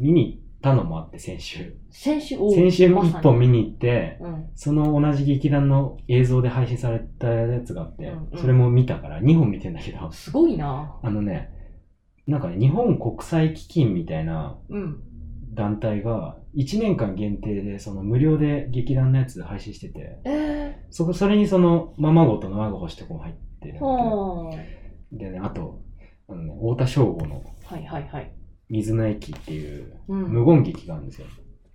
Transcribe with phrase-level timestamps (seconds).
[0.00, 1.76] 見に行ったのもあって、先週。
[1.90, 4.50] 先週、お先週まさに一本見に行って、うん。
[4.54, 10.98] その同じ劇団の映像で配信されたやつがあって、うんうんそれも見たから、2本見てんだけど、すごいな。
[11.02, 11.50] あのね、
[12.26, 15.02] なんかね、日本国際基金みたいなうん。
[15.52, 23.80] 団体が、1年間限定で、その無料で劇団のやつ配信してて、えそこ、それにその、ままごとの我が星とかも入ってるんー。
[23.80, 24.62] だはけど
[25.12, 25.82] でね、あと、
[26.28, 27.74] あのね、太田省吾のあ。
[27.74, 28.32] はいはいはい。
[28.70, 30.22] 水の駅っていううん。
[30.28, 31.26] 無言劇があるんですよ。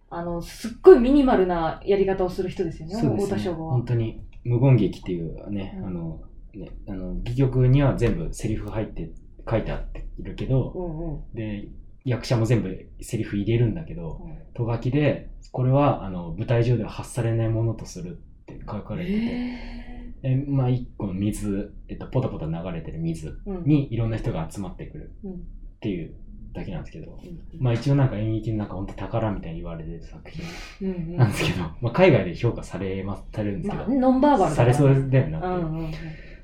[0.09, 3.85] あの、すっごいミニマルなやり方をする人ですよね、そうですね太田省吾は本。
[3.85, 6.21] 当に無言劇っていうね、うんあの、
[6.53, 9.11] ね、あの、戯曲には全部セリフ入って、
[9.47, 11.21] 書いてあっているけど、うんうん。
[11.33, 11.67] で、
[12.05, 23.37] 役者も全部セリフ入れるんだけど、うんと書きで、これはあの舞台上では発されないものとするって書かれてて、ええまあ一個の水、えっと、ポタポタ流れてる水。
[23.65, 25.35] にいろんな人が集まってくるうんっ
[25.81, 26.15] ていう
[26.55, 31.17] だけなんですけど、うんまあ一応なんか演劇のなんか本当宝みたいに言われてる作品。
[31.17, 35.97] なんですけど、まあ海外で評価されます、されるんですけど、まあ、ノンバーバルされそうだよなって。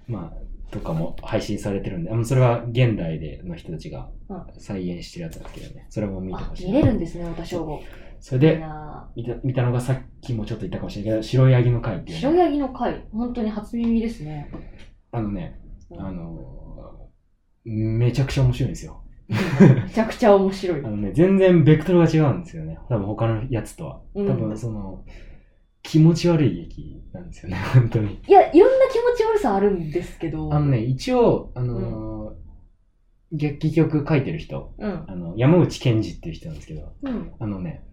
[0.07, 4.43] まあ、とかも配信されてるんで、それは現代での人たちがうん。
[4.57, 6.67] 再現してるやつですけどね、それも見てあほしい。
[6.67, 7.81] 見れるんですね、太田省吾。
[8.19, 8.63] それで
[9.15, 14.51] 見た見たのがさっきもちょっと言ったかもしれないけど、白ヤギの会っていう、白ね、ヤギの会、本当に初耳ですね。
[15.11, 16.01] あのね、うん。
[16.01, 16.61] あのー
[17.63, 19.03] めちゃくちゃ面白いんですよ。
[19.85, 20.81] めちゃくちゃ面白いあ。
[20.83, 22.77] のね、全然ベクトルが違うんですよね。
[22.89, 24.01] 多分他のやつとは。
[24.15, 25.03] うん多分その、
[25.83, 28.19] 気持ち悪い劇なんですよね、 本当に。
[28.27, 30.53] いや、いろんな気持ち悪さあるんですけど。
[30.53, 32.41] あのね、一応、あのー
[33.33, 35.03] 劇曲書いてる人、うん。
[35.07, 37.31] あの、山内健二っていう人なんですけど、うん。
[37.39, 37.85] あのね、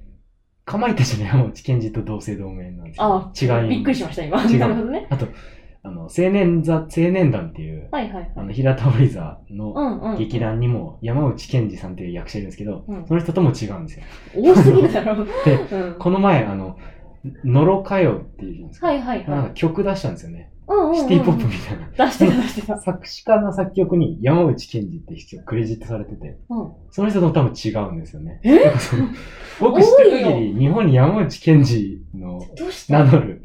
[0.64, 3.62] かまいたちの山内健二と同姓同名なんですあよ。
[3.62, 4.42] 違いびっくりしました、今。
[4.42, 5.06] 違うなるほどね。
[5.10, 5.28] あと、
[5.82, 8.32] あの、青年座、青年団っていう、はいはいはい。
[8.36, 10.16] あの、平田織座うの。
[10.18, 14.04] 劇団にも山内健二さんっていう役者いるんですけど、うんその人とも違うんですよ。
[14.34, 15.24] 多すぎるだろ。
[15.44, 15.94] でうん。
[15.98, 16.76] この前、あの、
[17.44, 19.54] のろかよっていうんですか、はいはいなんかはい。
[19.54, 20.50] 曲出したんですよね。
[20.68, 20.96] うんうんうん。
[20.96, 22.06] シティポップみたいな。
[22.06, 22.78] 出してた出してた。
[22.78, 26.72] 作詞家の作曲に山内健二って人がクレジットされてて、うん。
[26.90, 28.40] その人と多分違うんですよね。
[28.42, 28.70] え？
[28.78, 29.06] その
[29.60, 32.40] 僕知ってる限り、日本に山内健二の
[32.88, 33.42] 名乗る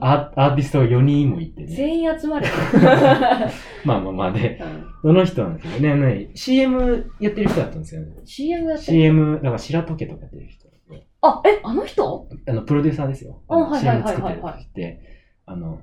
[0.00, 1.74] アアーティストが4人もいてね。
[1.74, 2.46] 全員集まれ。
[3.84, 8.08] まあまあまあで、うんその人なんですけどね、ね CM やってる人だったんですよね。
[8.24, 8.98] CM やってる。
[8.98, 10.66] CM、だから白時計とかやってる人。
[11.22, 12.28] あ、え、あの人？
[12.46, 13.40] あの、プロデューサーですよ。
[13.48, 15.00] あはいはいはいはい CM 作ってる人って、
[15.46, 15.80] あの、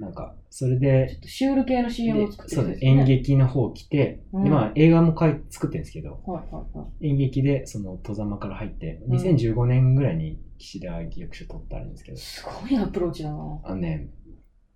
[0.00, 3.00] なんか、それで、ちょっとシュール系の CM をで作ってる人ですよね。
[3.00, 7.08] 演劇の方来て、うんで、まあ映画もかい作ってるんですけど、はいはいはい。
[7.08, 13.60] 演劇でその戸様から入って、うん2015年ぐらいに岸田戯曲賞取ったんですけど、すごいアプローチだな。
[13.64, 14.08] あのね、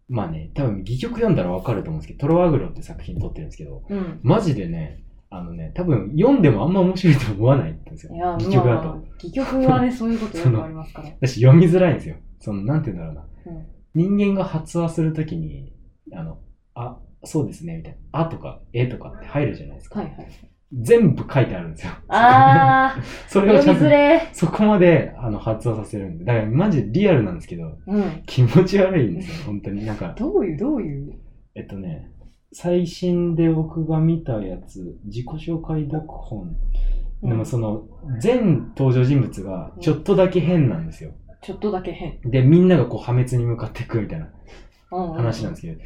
[0.09, 4.21] まあね、多分戯曲読んだらわかると思うんですけど、トロワグロって作品撮ってるんですけど、うん。
[4.23, 8.15] マジでね、あのね、多分読んでもあんま面白いと思わないんですよ。
[8.15, 8.89] いや、戯曲だと。
[8.89, 11.11] まあ、戯曲はね、そういうことよくありますから。
[11.21, 12.17] だし読みづらいんですよ。
[12.39, 13.53] その、なんて言うんだろうな。
[13.53, 15.73] うん人間が発話するときに、
[16.13, 16.39] あの、
[16.75, 18.21] あ、そうですね、みたいな。
[18.21, 20.01] あとか、えとかって入るじゃないですか。
[20.01, 20.29] はいはい。
[20.73, 21.93] 全部書いてあるんですよ。
[22.09, 23.85] あー、 それをちゃんと
[24.33, 26.25] そこまであの発話させるんで。
[26.27, 28.23] だからマジリアルなんですけど、うん。
[28.27, 29.87] 気持ち悪いんですよ、本当に。
[29.87, 31.15] なんか、どういう、どういう？
[31.55, 32.11] えっとね、
[32.53, 36.55] 最新で僕が見たやつ、自己紹介読本。
[37.23, 37.85] でもその、
[38.21, 41.13] 全登場人物がちょっとだけ変なんですよ。
[41.43, 42.21] ちょっとだけ変。
[42.23, 44.31] で、みんながこう破滅に向かっていくみたいな
[44.91, 45.81] 話なんですけど、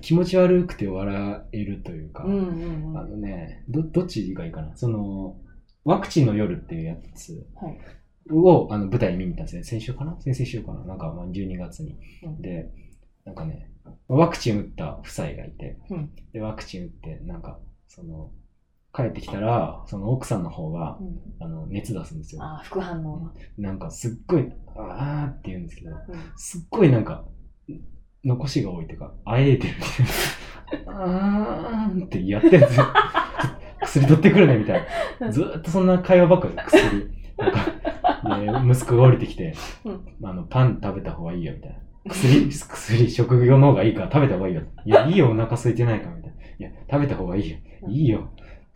[0.00, 2.98] 気持ち悪くて笑えるというか、うんうんうん。
[2.98, 4.76] あのね、ど、どっちがいいかな。
[4.76, 5.36] その、
[5.84, 7.78] ワクチンの夜っていうやつはい。
[8.30, 9.62] をあの舞台に見に行ったんですね。
[9.64, 10.14] 先週かな？
[10.20, 10.84] 先々週かな？
[10.84, 11.96] なんかまあ12月に。
[12.22, 12.70] うんで、
[13.24, 13.70] なんかね、
[14.06, 18.30] ワクチン打った夫妻がいて、うんで、ワクチン打って、なんか、その、
[18.94, 22.42] 帰ってきたら、その奥さんの方がう、んあの、熱出すんですよ。
[22.42, 23.32] あー、副反応が。
[23.56, 25.98] なんかすっごい、あーって言うんですけど、うん
[26.36, 27.24] すっごいなんか、
[28.24, 31.04] 残しが多いというか、あえいでるみたいな。
[31.04, 32.86] あーんってやってるんですよ。
[33.82, 34.82] 薬取ってくるねみたい
[35.20, 35.30] な。
[35.30, 37.10] ずーっとそんな会話ばっかり薬。
[37.36, 39.54] なんか、で、息子が降りてきて、
[39.84, 41.78] うんあの、パン食べた方がいいよみたいな。
[42.10, 44.62] 薬、薬、食業の方がいいから食べた方がいいよ。
[44.84, 46.36] いや、いいよ、お腹空いてないからみたいな。
[46.36, 47.56] いや、食べた方がいいよ。
[47.88, 48.28] いいよ。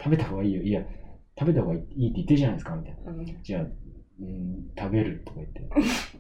[0.02, 0.62] 食べた方がいいよ。
[0.62, 0.82] いや、
[1.38, 3.12] 食べた方がいいって言ってるじゃないですかみたいな。
[3.12, 5.60] うんじゃあ、うん、食べるとか言って、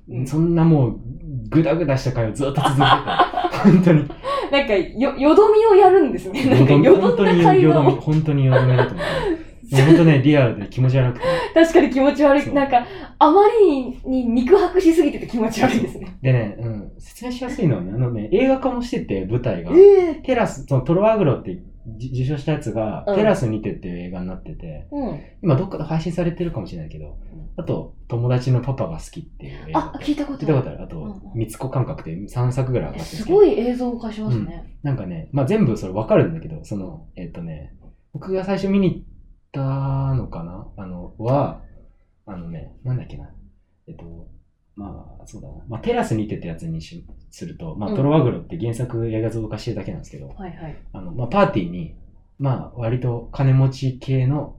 [0.08, 1.00] うんそんなもう、
[1.48, 3.50] ぐだぐだした会をずっと続けてた。
[3.64, 4.08] 本当に。
[4.50, 6.44] なんか、よ、よどみをやるんですね。
[6.46, 7.56] なんか、よどんだ本当に会話を。
[7.56, 9.06] よどみ、本当によどみだと思う。
[9.72, 11.26] 本当ね、リアルで気持ち悪くて。
[11.54, 12.52] 確かに気持ち悪い。
[12.52, 12.84] なんか、
[13.18, 16.18] あまりに肉薄しすぎてて気持ち悪いですね。
[16.20, 19.72] でね、うん、説明しやすいのはね、あのね、映画化もしてて、舞台が。
[19.72, 21.62] ええテラス、そのトロワグロってじ
[21.96, 23.16] 受賞したやつが、うん。
[23.16, 25.20] テラスにてっていう映画になってて、うん。
[25.42, 27.18] 今どっかで配信されてるかもしれないけど、
[27.56, 29.94] あと、友達のパパが好きっていう映画。
[29.94, 30.82] あ、聞いたこと聞いたことある。
[30.82, 31.20] あと、うんうん。
[31.34, 34.78] 三つ子感覚で3作ぐらい上がってすごい映像化しますね。
[34.82, 37.74] なんかね、まあ全部それわかるんだけど、その、えっ、とね、
[38.12, 39.04] 僕が最初見に行っ
[39.52, 40.68] たのかな？
[40.76, 41.62] あの、は、
[42.26, 43.30] あのね、なんだっけな？
[43.88, 44.28] えっ、と、
[44.76, 45.54] まあ、そうだな。
[45.68, 50.76] まあ、テラスにてってやつにしすると、まあ、うんトロワグロって原作映画像化してるだけなんですけど、はいはい。
[50.92, 51.96] あの、まあ、パーティーに、
[52.38, 54.58] まあ、割と金持ち系の、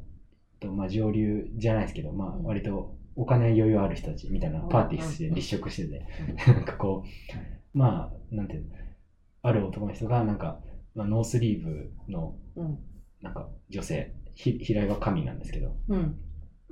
[0.60, 6.06] とまあ、上流じゃないですけど、まあ、割とお金余裕ある人たちみたいなパーティーしてうん立食してて、
[6.52, 8.70] なんかこう、まあ、なんていうの、
[9.44, 10.60] ある男の人が、なんか、
[10.96, 12.80] まあ、ノースリーブの、うん。
[13.22, 16.16] なんか、女性、ひ平岩神なんですけど、うん。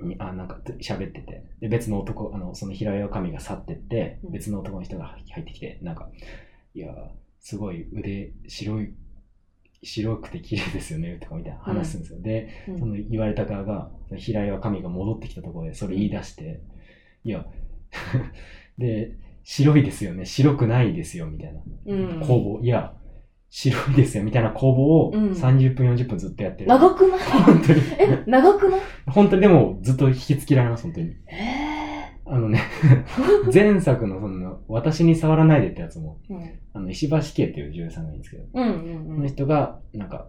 [0.06, 6.10] にあ、なんか、喋ってて、で、別の男、あの、その平岩神が去ってって、うん別の男の人が入ってきて、なんか、
[6.74, 6.94] いや、
[7.40, 8.94] すごい腕、白い、
[9.82, 12.20] 白くて綺麗ですよね、とかみたいな話すんですよ。
[12.20, 16.60] で、うんその言われた側が、その平岩神が戻ってきたところで、それ言い出して、
[17.24, 17.46] いや、
[18.78, 21.60] で、白いですよね、白くないですよ、みたいな。
[21.86, 21.94] う
[22.60, 22.64] ん。
[22.64, 22.94] いや、
[23.54, 26.68] 白いですよ、みたいな攻防をうん30分、40分ずっとやってる。
[26.68, 27.18] 長くない？
[27.20, 27.80] 本当に。
[27.98, 28.80] え、長くない？
[29.06, 31.08] 本当にでもずっと引きつけられます、本当に。
[31.08, 31.14] へ
[32.24, 32.60] あのね、
[33.52, 36.50] 前作のその、私に触らないでってやつも、ーうん。
[36.72, 38.74] あの、石橋圭っていう女優さんがいるんですけど、うんうん
[39.06, 39.22] こうん。
[39.22, 40.28] の人が、なんか、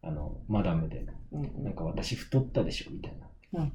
[0.00, 3.12] あの、マダムで、うんうんなんか私太ったでしょみたい
[3.52, 3.60] な。
[3.60, 3.72] うん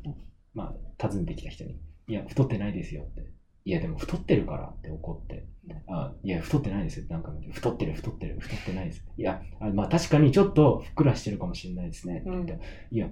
[0.56, 1.78] まあ、訪ねてきた人に、
[2.08, 3.22] いや、太ってないですよって。
[3.68, 5.44] いや、でも太ってるからって怒って、
[5.90, 9.04] あ、いや、太ってないですよなんか見て、太ってる、太ってる、太ってないです。
[9.18, 12.20] いや、あまあ確かにちょっとふっくらしてるかもしれないですね。
[12.20, 12.60] って言ってうん
[12.96, 13.08] いや、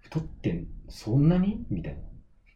[0.00, 1.64] 太ってん、そんなに？
[1.70, 2.00] みたいな。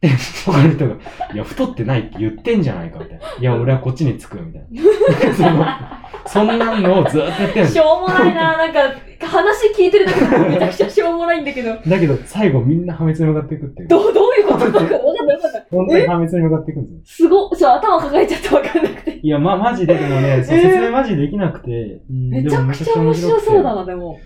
[0.01, 0.09] で、
[0.45, 0.97] 他の人が、
[1.33, 3.25] いや、太ってないって言ってんじゃないかみたいな。
[3.39, 6.03] いや、俺はこっちにつくみたいな。
[6.27, 8.81] そんなのをずっとやってるしょうもないな、なんか、
[9.27, 13.89] 話聞いてるだけでめちゃくちゃしょうもないんだけど、だけど、最後みんな破滅に向かっていくっていう。
[13.89, 14.59] どう、どういうこと？
[14.59, 15.50] なんかわかんないわかんない。
[15.71, 17.29] 本当に破滅に向かっていくんですよ。
[17.29, 19.19] すごっ、そう、頭抱えちゃってわかんなくて。
[19.19, 23.75] いや、ま、マジででもね、そうえー説明マジできなくて、うんめちゃくちゃ面白そうだな。
[23.77, 24.19] な、でも。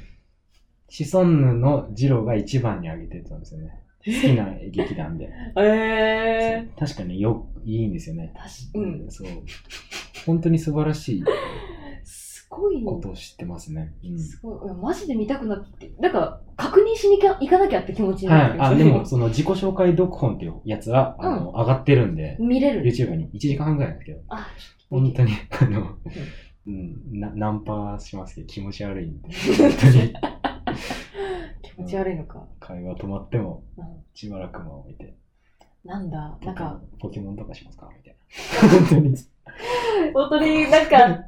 [0.89, 3.81] シソンヌのジローが一番に挙げてたんですよね。
[4.07, 5.31] 好きな劇団で。
[5.57, 8.33] えそう確かによ、いいんですよね。
[8.35, 8.39] ー。
[8.39, 9.11] 確かうん。
[9.11, 9.29] そう。
[10.27, 11.25] 本当に素晴らしいす
[12.61, 12.83] ごい。
[12.85, 13.95] ことを知ってますね。
[14.05, 14.75] うんすごい。
[14.75, 15.93] マジで見たくなって。
[15.99, 18.49] なんか、確認しに行か行かなきゃって気持ちになはい。
[18.49, 22.83] ってるあ、でも、その自己紹介読本っていうやつは、あの、上がってるんで、見れる。
[22.83, 24.47] YouTube に1時間半ぐらいなんですけど、あ、
[24.91, 25.97] 本当に、あの、
[26.67, 29.29] うん、なナンパしますけど気持ち悪いんで、
[29.59, 30.15] 本当に
[31.63, 32.47] 気持ち悪いのか。
[32.61, 33.85] 会話止まってもうん
[34.15, 35.15] しばらく間を置いて、
[35.85, 38.17] なんだ、なんか、ポケモンとかしますかみたい
[38.73, 38.79] な。
[38.79, 39.15] 本当に。
[40.15, 41.25] 本当になんか、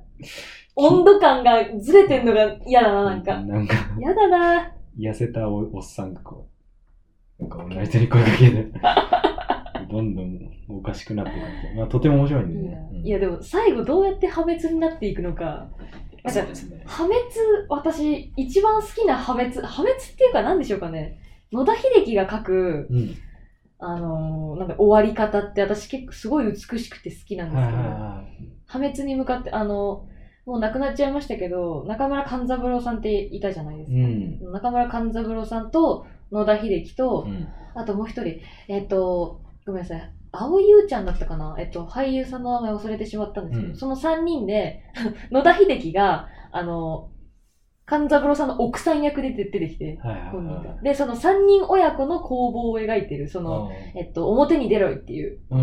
[0.77, 3.41] 温度感がずれてんのが嫌だな、なんか。
[3.41, 4.73] なんか、嫌だな。
[4.99, 6.49] 痩せたおおっさんがこ
[7.39, 8.67] う、なんか同じ人に声かけて、
[9.91, 11.77] どんどんおかしくなっていく。
[11.77, 12.89] まあ、とても面白いんでね。
[12.93, 15.69] うんいや、でも最後どうやって破滅になっていくのか。
[16.71, 16.83] ね。
[16.85, 17.17] 破滅、
[17.69, 21.21] 私、一番好きな破滅、破滅っていうか何でしょうかね。
[21.53, 23.15] 野田秀樹が書く、うん。
[23.79, 27.79] あのーなんか終わり方って私結構すごい美しくて好きなんですけど。
[28.67, 30.09] 破滅に向かって、あの、
[30.47, 33.97] もう亡くなっちゃいましたけど、中村勘三郎さんっていたじゃないですか。
[33.97, 34.53] うん。
[34.53, 37.49] 中村勘三郎さんと野田秀樹と、うん。
[37.75, 40.13] あともう一人、えっ、と、ごめんなさい。
[40.31, 41.57] 青井優ちゃんだったかな？
[41.59, 44.83] えっと、俳優さんの名前忘れてしまったんですけど、うんその三人で、
[45.33, 47.11] 野田秀樹が、あの、
[47.85, 49.99] 勘三郎さんの奥さん役で出てきて、
[50.31, 50.83] 本人はいが。
[50.83, 55.61] で、その三人親子の攻防を描いてる、その、えっと、表に出ろいっていううん。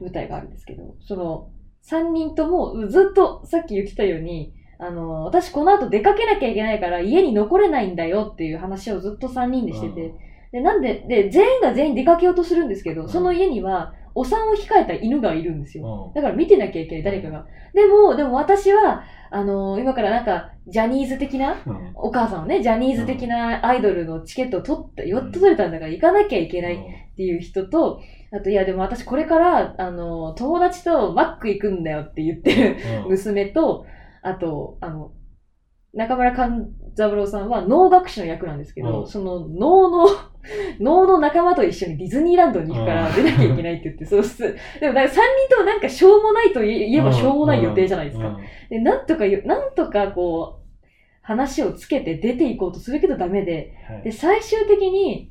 [0.00, 1.50] 舞台があるんですけど、その、
[1.84, 10.14] 三人ともずっとさっき言ってたように、あの、私この後出かけなきゃいけないから家に残れないんだよっていう話をずっと三人でしてて、
[10.50, 16.08] で、なんで、で、全員が全員出かけようとするんですけど、その家には、お産を控えた犬がいるんですよ。
[16.08, 16.14] うん。
[16.14, 17.46] だから見てなきゃいけない、誰かが。
[17.72, 21.92] でも、でも私は、あの今からなんか、ジャニーズ的な、うん。
[21.94, 28.00] お母さんはね、ジャニーズ的なアイドルのチケットを取って、やっと取れたんだから行かなきゃいけないっていう人と、
[28.32, 33.86] あと、いや、でも私これから、あの、友達とマック行くんだよって言ってるうん娘と、
[34.22, 35.12] あと、あの、
[35.92, 39.06] 中村勘三郎さんは農学士の役なんですけど、うん。
[39.06, 40.06] その農の、
[40.80, 43.14] 農の仲間と一緒にディズニーランドに行くからうん。
[43.14, 44.42] 出なきゃいけないって言って、そうす。
[44.42, 45.20] でも、だから3人
[45.50, 48.28] ともなんかしょうもないと言えばしょうもない予定じゃないですか。
[48.28, 48.36] うん。
[48.70, 50.86] で、なんとかよ、なんとかこう、
[51.22, 54.02] 話をつけて出ていこうとするけどダメで、はい。
[54.02, 55.30] で、最終的に、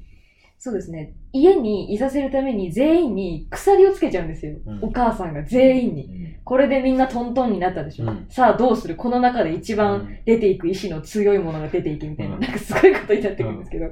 [0.64, 1.14] そうですね。
[1.34, 4.56] 家にいさせるために全員に鎖をつけちゃうんですよ。
[4.66, 6.06] うんお母さんが全員に。
[6.06, 8.06] うんこれでみんなトントンになったでしょ。
[8.06, 8.96] うんさあどうする？
[8.96, 13.88] この中で一番うん出ていく意志の強いものが出ていくみたいな、うんなんかすごいことになってくるんですけど。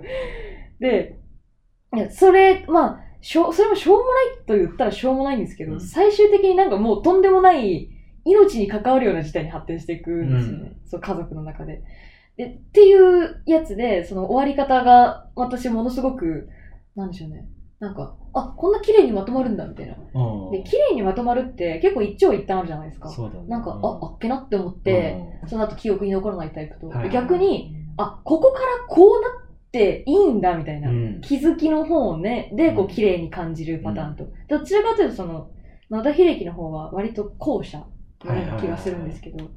[0.79, 1.19] で、
[1.93, 7.89] いやそれ、まあ、しょう、それもしょうもないと言ったらしょうもないんですけど、うん最終的になんかもうとんでもない
[8.23, 10.77] 命に関わるような事態に発展していくんですよね。
[10.85, 11.83] そう、家族の中で。
[12.37, 16.47] で、っていうやつで、その終わり方が私ものすごく、
[16.95, 17.47] なんでしょうね。
[17.79, 19.95] なんか、あ、こんな綺麗にまとまるんだみたいな。
[20.13, 20.51] うん。
[20.51, 23.09] で、綺麗にまとまるって結構一長一短あるじゃないですか。
[23.09, 23.47] そうだね。
[23.47, 29.31] なんか、あ、あっけなって思って、その後記憶に残らないタイプと、はい逆に、あ、ここからこうなっ
[29.71, 31.21] ていいんだみたいな、うん。
[31.21, 32.87] 気づきの方ね、で、こううん。
[32.87, 35.49] 綺麗に感じるパターンと、どちらかというとその、
[35.89, 37.83] 野田秀樹の方は割と後者
[38.23, 39.49] のような気がするんですけど、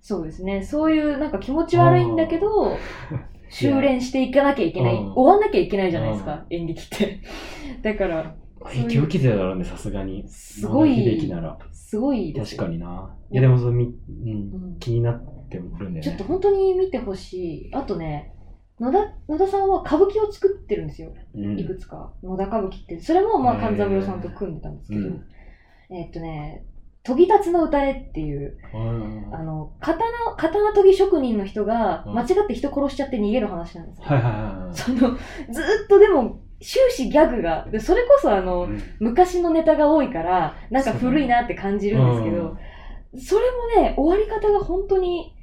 [0.00, 2.76] そうですね、そういうなんか気持ち悪いんだけど、
[3.50, 7.20] 修練していかなきゃいけない、うん終わんなきゃいけないじゃないですか、演劇って。
[7.82, 10.26] だから、影響受けてただろうね、さすがに。
[10.28, 11.58] すごい野田秀樹なら。
[11.72, 13.16] すごいですよ確かにな。
[13.30, 16.00] いや、でもそう、み、うんうん気になってるんだよね。
[16.02, 17.74] ちょっと本当に見てほしい。
[17.74, 18.34] あとね、
[18.80, 21.12] 野田野田さんは歌舞伎を作ってるんですよ。
[21.34, 22.12] うんいくつか。
[22.22, 23.00] 野田歌舞伎って。
[23.00, 25.24] それもまあへー勘三郎さんと組んでたんですけど、うん
[25.90, 26.64] えーっとね、
[27.08, 30.02] 研ぎ立つの歌れっていう、うんあの、刀、
[30.36, 34.08] 刀研ぎ職人の人がうん間違って人殺しちゃって逃げる話なんですよ。
[34.72, 35.16] その、ずーっ
[35.88, 38.70] とでも、終始ギャグが、でそれこそあの、はい。
[38.70, 42.56] うん昔のネタが多いから、なんか古いなって感じるんですけど、
[43.16, 43.46] それ
[43.80, 45.34] もね、終わり方が本当に、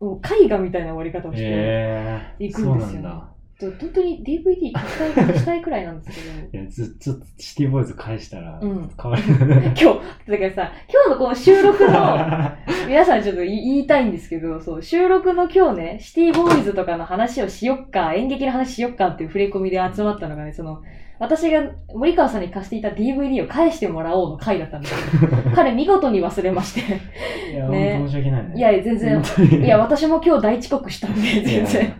[0.00, 2.34] もう絵画みたいな終わり方をして、へえ。
[2.38, 3.76] 行くんですよねそうなんだ。
[3.76, 9.22] ちょ本当に DVD 貸したい貸したいくらいなんですけど、 いや、ずちょっとシティボーイズ返したら、うん変わる。
[9.74, 12.18] 今日、だからさ、今日のこの収録の、
[12.86, 20.82] 皆さんちょっと言い言いたいんですけど、そう、収録の今日ね、シティボーイズとかの話をしよっか、演劇の話しよっかっていう触れ込みで集まったのがね、その、
[21.20, 21.62] 私が
[21.94, 25.28] 森川さんに貸していた DVD を返してもらおうの回だったんですよ。
[25.54, 27.52] 彼見事に忘れまして。
[27.52, 28.54] いや、ね本当申し訳ないね。
[28.56, 29.22] いや、全然、
[29.64, 31.94] いや、私も今日大遅刻したんで、全然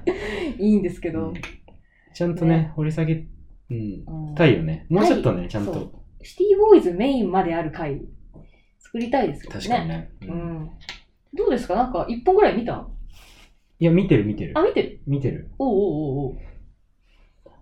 [0.58, 1.34] いいいんですけどうん。
[2.14, 3.26] ちゃんとね、掘り下げ、
[3.70, 4.86] うん、うんたいよね。
[4.88, 5.92] もうちょっとね、ちゃんそと。
[6.22, 8.00] シティボーイズメインまである回、
[8.78, 9.60] 作りたいですけどね。
[9.66, 10.10] 確かにね。
[10.22, 10.70] ううんん。
[11.34, 11.74] どうですか？
[11.74, 12.86] なんか、一本ぐらい見た？
[13.80, 14.62] いや、見てる見てるあ、。
[14.62, 15.50] 見てる見てる。
[15.58, 16.36] おうおうおうおう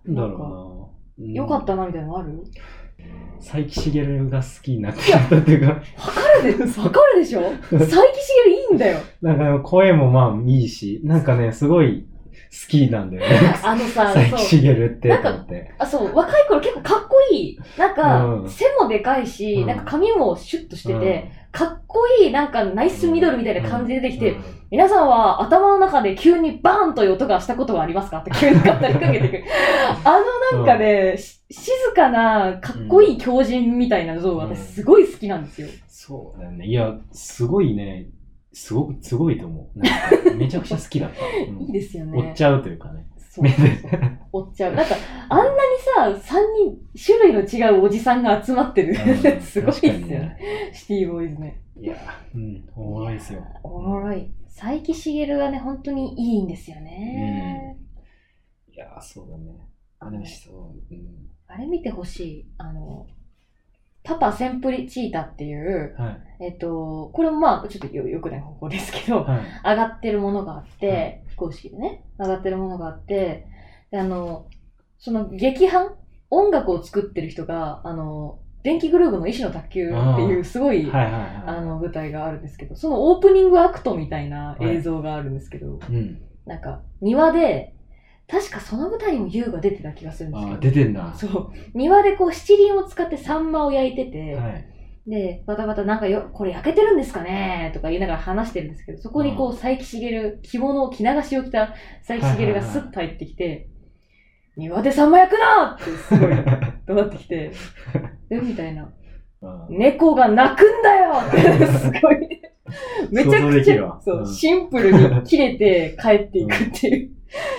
[0.05, 0.86] なんだろうな。
[1.19, 2.43] うんよかったな、みたいなのある？
[3.39, 5.81] 佐伯茂が好きになってきたっていうか、わか
[6.43, 7.41] るで、 わかるでしょ？
[7.41, 8.99] 佐伯茂いいんだよ。
[9.21, 13.55] なんか声もまあいいし、なんかね、すごい好きなんだよね。
[13.63, 14.37] あのさ、 佐伯。
[14.39, 15.71] 茂ってなんか思って。
[15.77, 17.59] あ、そう、若い頃結構かっこいい。
[17.77, 28.17] なんか、うん背もでかいし、うんなんか髪もシュッとしてて、かっこいい、なんかナイスミドルみたいな感じで出てきて、うん皆さんは頭の中で急にバーンという音がしたことはありますか？
[28.17, 29.43] って 急に語りかけてくる。
[30.03, 35.69] あのなんかね、し静かな、かっこいい狂人みたいな像、うん私すごい好きなんですよ。
[35.87, 36.65] そうだよね。
[36.65, 38.07] いや、すごいね、
[38.51, 39.79] すごく、すごいと思う。
[39.79, 41.25] なんか、めちゃくちゃ好きだった。
[41.25, 42.17] うん いいですよね。
[42.17, 43.05] 追っちゃうというかね。
[43.37, 44.75] そう追っちゃう。
[44.75, 44.95] なんか、
[45.29, 45.45] あんな
[46.11, 48.89] にさ、3人、種類の違うおじさんが集まってる。
[48.93, 50.37] うん すごいっすよね。
[50.73, 51.61] シティボーイズね。
[51.79, 51.95] いや、
[52.33, 53.43] うん、おもろいですよ。
[53.63, 54.31] おもろい。
[54.47, 57.77] 佐伯茂はね、本当にいいんですよね。
[58.73, 59.51] いや、そうだね。
[59.99, 61.29] あ、でもそう、うん。
[61.47, 62.45] あれ見てほしい。
[62.57, 63.07] あの、
[64.03, 66.45] パパセンプリチータっていう、はい。
[66.45, 69.39] えっと、これもまあ、ちょっとよよくない方法ですけど、はい。
[69.63, 73.47] 上がってるものがあって、はい非公式でね、上がってるものがあって、
[73.91, 74.47] であの、
[74.99, 75.95] その劇伴
[76.29, 81.43] 音楽を作ってる人が、あの、電気グルーヴの石の卓球っていうすごい、はいはいはい。
[81.45, 86.21] あの舞台があるんですけど、そのオープニングアクトみたいな映像があるんですけど、うん。
[86.45, 87.73] なんか庭で、
[88.27, 91.13] 確かその舞台にも優が出てた気がするんですけあ、ど、出てんだ。
[91.13, 94.76] そう、庭でこう七輪を使ってサンマを焼いてて、はい。
[95.07, 97.71] で、バタバタなんかよ、これ焼けてるんですかね？
[97.73, 101.73] とか言いながら話してるんですけど、そこにこう、佐伯茂、着物を着流しを着た
[102.05, 103.69] 佐伯茂がスッと入ってきて、
[104.57, 106.31] 庭でサンマ焼くなってすごい
[106.87, 107.51] 怒鳴ってきて、
[108.29, 108.35] え？
[108.41, 108.83] みたいな。
[108.83, 108.85] う
[109.73, 112.41] ん猫が泣くんだよって、すごい。
[113.11, 117.11] めちゃくちゃそうう、んシンプルに切れて帰っていくっていう。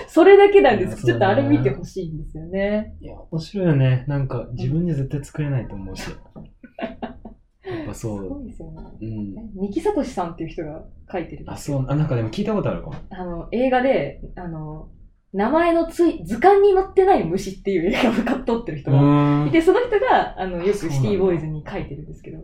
[0.07, 2.95] それだけなんですけど、ちょっとあれ見てほしいんですよね。
[2.99, 4.03] いや、面白いよね。
[4.07, 6.09] なんか、自分で絶対作れないと思うし。
[7.77, 8.29] やっぱすそう。
[8.29, 8.81] ごいですよね。
[9.01, 9.35] うん。
[9.55, 11.45] 三木聡さんっていう人が書いてる。
[11.47, 12.95] あ、そう、あ、なんかでも聞いたことあるかも。
[13.09, 14.89] あの、映画で、あの、
[15.33, 19.45] 名前のつい、図鑑に載ってない虫っていう映画を買っとってる人うが。
[19.47, 22.39] いて、その人が、あの、よくシティボーイズに書いてるんですけど。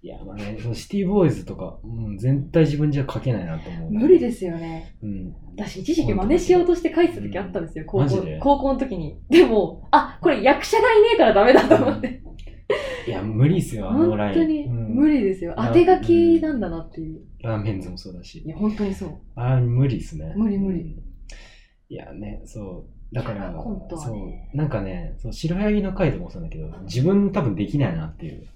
[0.00, 3.90] いや、まあね、そのシティボーイズとか、うん、絶対自分じゃ書けないなと思う。
[3.90, 4.94] 無理ですよね。
[5.02, 5.34] うん。
[5.56, 9.18] 私一時期真似しようとして書いてた時あったんですよ、高校高校の時に。
[9.28, 12.22] でも、あ、これ役者がいねえからダメだと思って。
[13.06, 14.34] いや、無理っすよ、あのライン。
[14.34, 15.54] 本当にうん無理ですよ。
[15.56, 17.20] うん当て書きなんだなっていう。
[17.40, 18.48] ラーメンズもそうだしい。
[18.48, 19.18] や、本当にそう。
[19.36, 20.34] ああ、無理っすね。
[20.36, 21.02] 無理無理うん。
[21.88, 23.14] いやね、そう。
[23.14, 24.50] だから、いやコントはそうね。
[24.52, 28.46] なんかね、そう白ヤギの回とかもそうだけど、自分多分できないなっていう、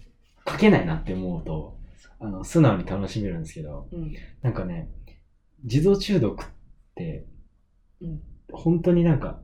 [0.46, 1.78] 書けないなって思うと、
[2.20, 4.14] あの素直に楽しめるんですけど、うん。
[4.42, 4.90] なんかね、
[5.64, 6.46] 自動中毒っ
[6.94, 7.24] て、
[8.00, 8.20] うん
[8.54, 9.40] 本当になんか、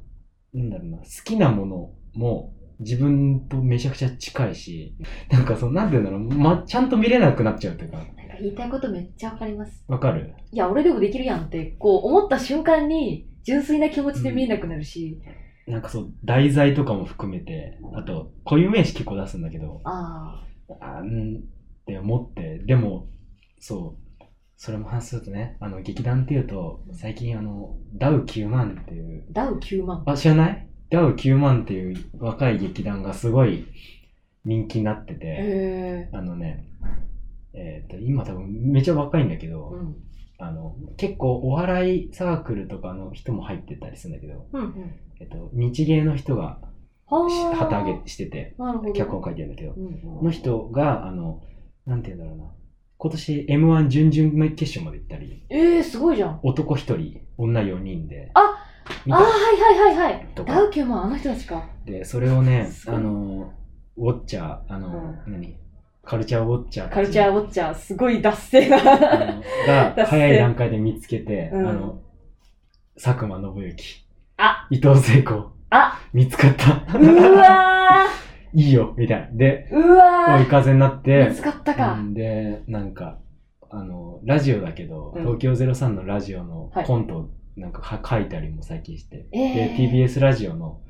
[0.53, 4.95] なんだろうな、好きなものも自分とめちゃくちゃ近いし、
[5.31, 9.85] なんかそう、なんて言うんだろう、ま、ちゃんと見れなくなっちゃうというか、なんか言いたいことめっちゃわかります。
[9.89, 10.35] わかる？
[10.53, 15.21] いや、俺でもできるやんって、こう思った瞬間に、純粋な気持ちで見えなくなるし、
[15.67, 20.45] なんかそう、題材とかも含めて、あと、固有名詞結構出すんだけど、あ
[20.81, 21.41] あんっ
[21.87, 23.09] て思って、でも、
[23.59, 24.25] そう、
[24.57, 30.03] それも話すとね、あの、劇団っていうと、最近あの、ダウ9万っていう、あ、ダウ9万。
[30.07, 30.68] あ、知らない？
[30.91, 33.67] ダウ9万っていう若い劇団がすごい
[34.45, 36.67] 人気になってて、へあのね、
[37.55, 39.97] えっ、と、今多分めっちゃ若いんだけど、うん。
[40.41, 44.95] あの、結構お笑いサークルとかの人も入ってたりするんだけど、うんうん。
[45.21, 46.61] えっと、日芸の人が
[47.07, 47.57] はあ。
[47.57, 48.55] 旗揚げしてて。
[48.95, 51.43] 脚本書いてるんだけど、うんうんこの人が、あの、
[51.87, 52.45] なんて言うんだろうな、
[52.99, 56.41] 今年 M1 準々決勝まで行ったり、えー、すごいじゃん。
[56.43, 58.41] 男1人、女4人で、あ
[59.07, 59.33] 見あー、はい
[59.79, 60.29] はいはいはい。
[60.35, 61.69] ダウ9万、あの人たちか。
[61.85, 63.53] で、それをね、あの、
[63.97, 65.57] ウォッチャー、あの、何？
[66.05, 68.97] カルチャーウォッチャーカルチャーウォッチャー、すごい脱線あが。
[68.97, 71.69] のが早い段階で見つけて、うん。
[71.69, 72.01] あの、
[72.95, 74.07] 佐久間信之、
[74.39, 76.99] あ、伊藤聖子、あ、見つかった。
[76.99, 77.03] う
[77.37, 78.07] わ
[78.55, 79.27] いいよ、みたいな。
[79.33, 81.27] で、ー、うわ追い風になっー、て。
[81.29, 81.93] 見つ、かったか。
[81.93, 82.15] うん。
[82.15, 83.19] で、なんか、
[83.69, 85.23] あの、ラジオだけど、うん。
[85.23, 86.87] 東京03のラジオのはい。
[86.87, 89.77] コントなんかは書いたりも最近して、えー。
[89.77, 90.81] で、TBS ラジオの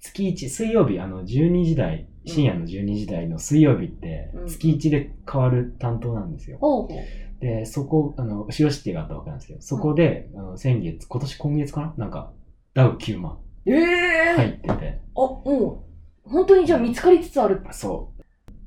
[0.00, 6.58] 月1、水曜日、あの、12時台、深夜の12時台の水曜日ってうん、月1で変わる担当なんですよ。
[6.58, 7.40] ほうほう。
[7.40, 11.94] で、そこ、あの、後ろシティがあったわけなんですけど、そこで、あの先月、今年今月かな？
[11.96, 12.32] なんか、
[12.74, 13.38] ダウ9万。
[13.66, 15.84] ええー、入ってて、あ、も
[16.26, 17.62] う、本当にじゃあ見つかりつつある。
[17.72, 18.12] そ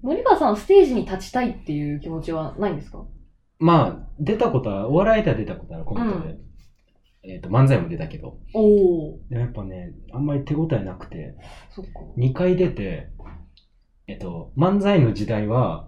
[0.01, 2.99] 森川さんはステージに立ちたいっていう気持ちはないんですか？
[2.99, 3.07] う。
[3.59, 6.35] まあ、出たことは、お笑いでは出たことあるコントで、
[7.23, 9.19] えっ、と、漫才も出たけど、おお。
[9.29, 11.35] でもやっぱね、あんまり手応えなくて、
[11.69, 11.91] そっか。
[12.17, 13.09] 2回出て、
[14.07, 15.87] えっと、漫才の時代は、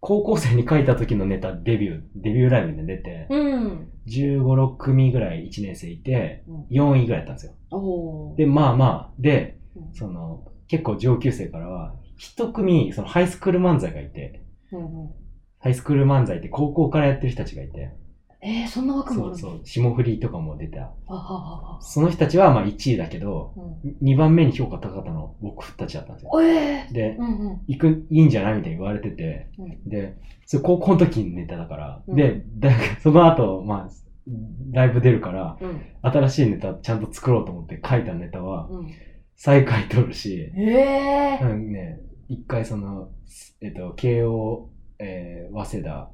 [0.00, 3.88] 高校生に書いた時のネタデビュー、デビューライブで出て、うん。
[4.06, 8.34] 15、6組ぐらい1年生いてうん、4位ぐらいだったんですよ。
[8.36, 15.10] で、まあまあ、でうん、その、結構上級生からは、一組、そのハイスクール漫才がいて、うんうん、
[15.58, 17.92] ハイスクール漫才って高校からやってる人たちがいて、
[18.42, 20.92] えー、そんな枠もあるのそうそう、霜降りとかも出た。
[21.80, 26.30] その人たちはまあ1位だけど、うん、2番目に評価高かったの僕たちだったんですよ。
[26.42, 27.60] ええでー、、うんうん。
[27.66, 32.70] 行く、いいんじゃないみたいに言われてて、うんで、それ高校の時にネタだから、うんで、だ
[33.02, 33.90] その後、まあ、
[34.72, 35.82] ライブ出るから、うん。
[36.02, 38.90] 新しいネタちゃんと作ろうと思って書いたネタは、うん。
[39.36, 41.50] 再開取るし、ええー。
[41.50, 43.10] うんね、一回その、
[43.60, 46.10] えっと、慶応、えー、早稲田、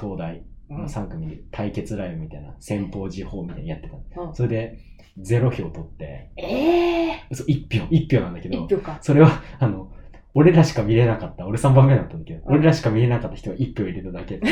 [0.00, 4.28] 東大の3組で対決ライブみたいな、先方時報みたいなのやってたの。
[4.28, 4.78] うんそれで、
[5.20, 8.68] ゼロ票取って、ええそう、1票、1票なんだけー。
[8.68, 8.80] ど。
[9.00, 9.90] それは、あの、
[10.34, 11.44] 俺らしか見れなかった。
[11.46, 14.46] 俺3番目だったんだけど、うん俺らしか見れなかった人が1票入れただけで。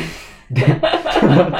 [0.50, 0.62] で、
[1.20, 1.56] その後、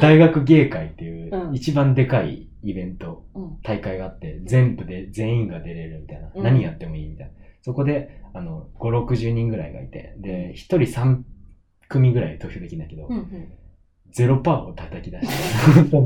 [0.00, 3.56] 大学芸会っていううん一番でかいイベント、うん。
[3.62, 6.30] 大会があって、全部で全員が出れるみたいな。
[6.34, 7.32] うん何やってもいいみたいな。
[7.62, 11.22] そこで、あの、5、60人ぐらいがいて、で、1人3
[11.90, 13.52] 組ぐらい投票できるんだけど、うんうん。
[14.12, 15.90] ゼロパーを叩き出して、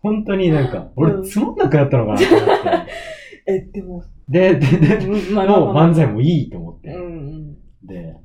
[0.00, 2.92] 本当になんか、俺うんつまんなくなったのかなと思って。
[3.52, 6.14] え、でも、で、で、で、もう漫才も。
[6.14, 6.94] もいいと思って。
[6.94, 7.56] うんうん。
[7.84, 8.16] で、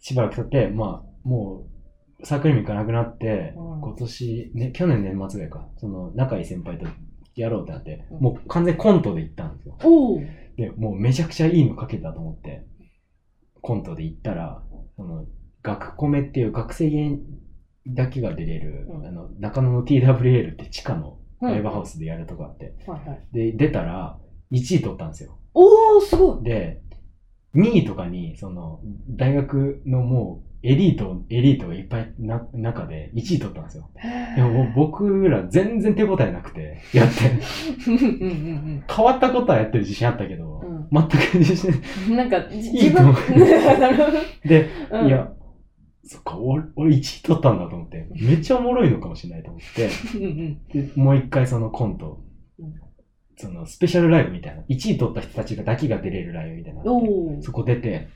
[0.00, 1.66] しばらく経って、まあ、も
[2.20, 6.86] う、サークルにも行かなくなって、うん今年、ね、去年年末ぐらいか、その、仲いい先輩と
[7.34, 9.78] やろうってなって、うんもう完全にコントで行ったんですよ。
[10.56, 12.66] で、もうめちゃくちゃいいの書けたと思って、
[13.62, 14.62] コントで行ったら、
[14.96, 15.24] その、
[15.62, 17.18] 学コメっていう学生芸
[17.88, 23.26] だけが出れる、うんあの、中野の TWL って地下のうんライブハウスでやるとこあって、はいはい。
[23.32, 24.18] で、出たら、
[24.52, 25.38] 1位取ったんですよ。
[25.54, 26.44] おお、すごい。
[26.44, 26.82] で、
[27.54, 33.88] 2位とかに、その、大学のもう、エリート、エリートがいっぱいな、中で1位取ったんですよ。
[34.36, 37.30] でも僕ら全然手応えなくて、やって、
[37.88, 40.76] うんうんうん変わったことはやってる自信あったけど、うん。
[40.76, 40.88] うん。
[40.90, 41.72] 全く自信
[42.14, 43.14] なんか、自分いと思う、
[43.80, 44.18] なるほど。
[44.44, 45.32] で、うんいや、
[46.04, 49.60] そっか、俺、俺1位取ったんだと思って、めっちゃおもろいのかもしれないと思っ
[50.72, 50.82] て。
[50.82, 52.20] で、もう一回そのコント
[52.58, 52.74] うん、
[53.36, 56.82] そのスペシャルライブみたいな、1位取った人たちがだけが出れるライブみたいな
[57.42, 58.08] そこ出て、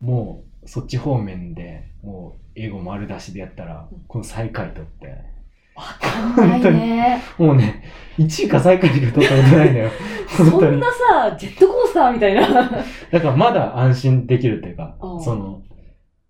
[0.00, 5.38] もうそっち方面で、もう英語丸出しでやったらうん、この最下位取って、
[5.74, 7.22] わかんないね。
[7.38, 7.84] もうね、
[8.18, 9.90] 1位か最下位しか取ったことないんだよ。
[10.26, 10.86] そんな。
[10.92, 12.42] さ、ジェットコースターみたいな。
[13.12, 15.62] だからまだ安心できるっていうかうん、その、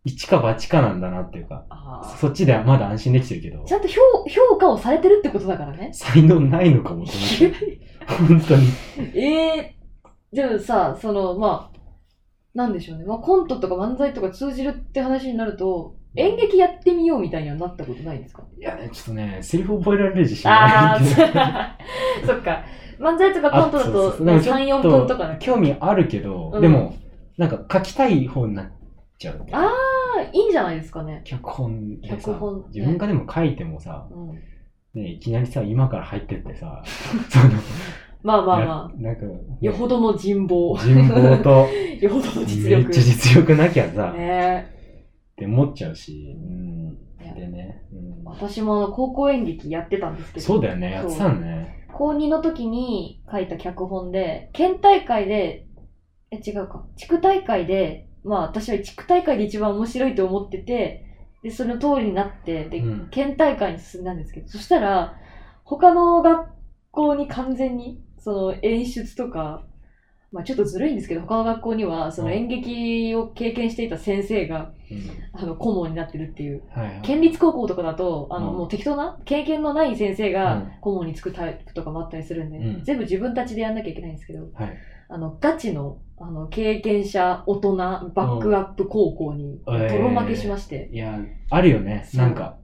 [0.09, 1.65] 一か八かなんだなっていうか、
[2.19, 5.91] そっちではまだ安心できてるけどち、ゃんと評評価をされてるってことだからね。
[5.93, 7.81] 才能ないのかもと思って。
[8.29, 8.69] 本当に。
[9.15, 11.79] ええー、でもさ、その、まあ、
[12.55, 13.05] なんでしょうね。
[13.05, 18.43] まあ、コントとか漫才とか通じるって話になると、演劇やってみようみたいにはなったことないですか？
[18.59, 21.23] いやね、ちょっとね、セリフ覚えられる自信ああないけど。
[21.23, 22.65] ー、そっか。
[22.99, 25.37] 漫才とかコントだとそうそうでもちょっ3、4分とかね。
[25.41, 26.95] 興味あるけど、うんでも、
[27.37, 28.73] なんか書きたい方になっ
[29.19, 29.47] ちゃう。
[29.53, 29.71] ああ、
[30.33, 31.23] いいんじゃないですかね。
[31.25, 34.39] 脚本でさ脚本ね、自分がでも書いてもさ、うん。
[34.95, 36.83] ね、いきなりさ、今から入ってってさ、
[37.29, 37.55] その、
[38.23, 39.27] まあまあまあ、やなんか、
[39.61, 40.77] よほどの人望。
[40.77, 41.67] 人望と、
[42.01, 42.85] よほどの実力。
[42.85, 44.67] めっちゃ実力なきゃさ、ね
[45.33, 46.99] って思っちゃうし、うん。
[47.35, 50.47] でね、うん、私もあの高校演劇やってたんですけど。
[50.47, 51.87] そうだよね、やってたんね。
[51.93, 55.67] 高2の時に書いた脚本で、県大会で、
[56.31, 56.87] え、違うか。
[56.97, 61.05] 地区大会で、まあ私は地区大会で一番面白いと思ってて、
[61.43, 65.17] で、その通りになって、で、うん県大会に進んだんですけど、そしたら、
[65.65, 66.49] 他の学
[66.91, 69.65] 校に完全に、その演出とか、
[70.31, 75.41] まあちょっとずるいんですけど、他の学校には、その演劇を経験していた先生が、うん。
[75.41, 76.65] あの、顧問になってるっていう。
[76.71, 77.01] はいはい。
[77.03, 84.77] 県立高校とかだと、あの、うんもう適当な経験のない先生うんが顧問につくタイプとかもあったりするんで、うん全部自分たちでやんなきゃいけないんですけど、はい。
[85.09, 89.83] あの、ガチの、あの、経験者、大人、バックアップ高校に、うん。
[89.83, 91.19] えー泥負けしまして、いや、
[91.51, 92.09] あるよね。
[92.15, 92.57] なんか、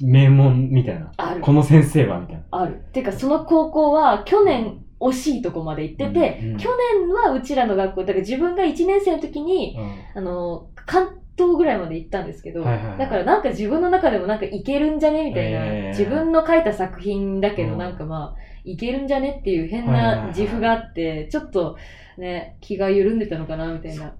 [0.00, 1.12] 名門みたいな。
[1.16, 1.40] ある。
[1.40, 2.42] この先生はみたいな。
[2.50, 2.84] ある。
[2.92, 6.56] てか、その高校は、去年、惜しいとこまで行ってて、うんうん。
[6.58, 10.18] 去年はうちらの学校、だから自分が1年生の時に、うん。
[10.18, 12.98] あの、関東ぐらいまで行ったんですけど、はいはいはい。
[12.98, 15.98] だからなんか自分の中でもなんかいけるんじゃねみたいな、えー。
[15.98, 17.78] 自分の書いた作品だけどうん。
[17.78, 21.76] なんかまあ、いけるんじゃねっていう変はいはいはいな自負があって、ちょっと
[22.18, 24.14] ね、気が緩んでたのかなみたいな。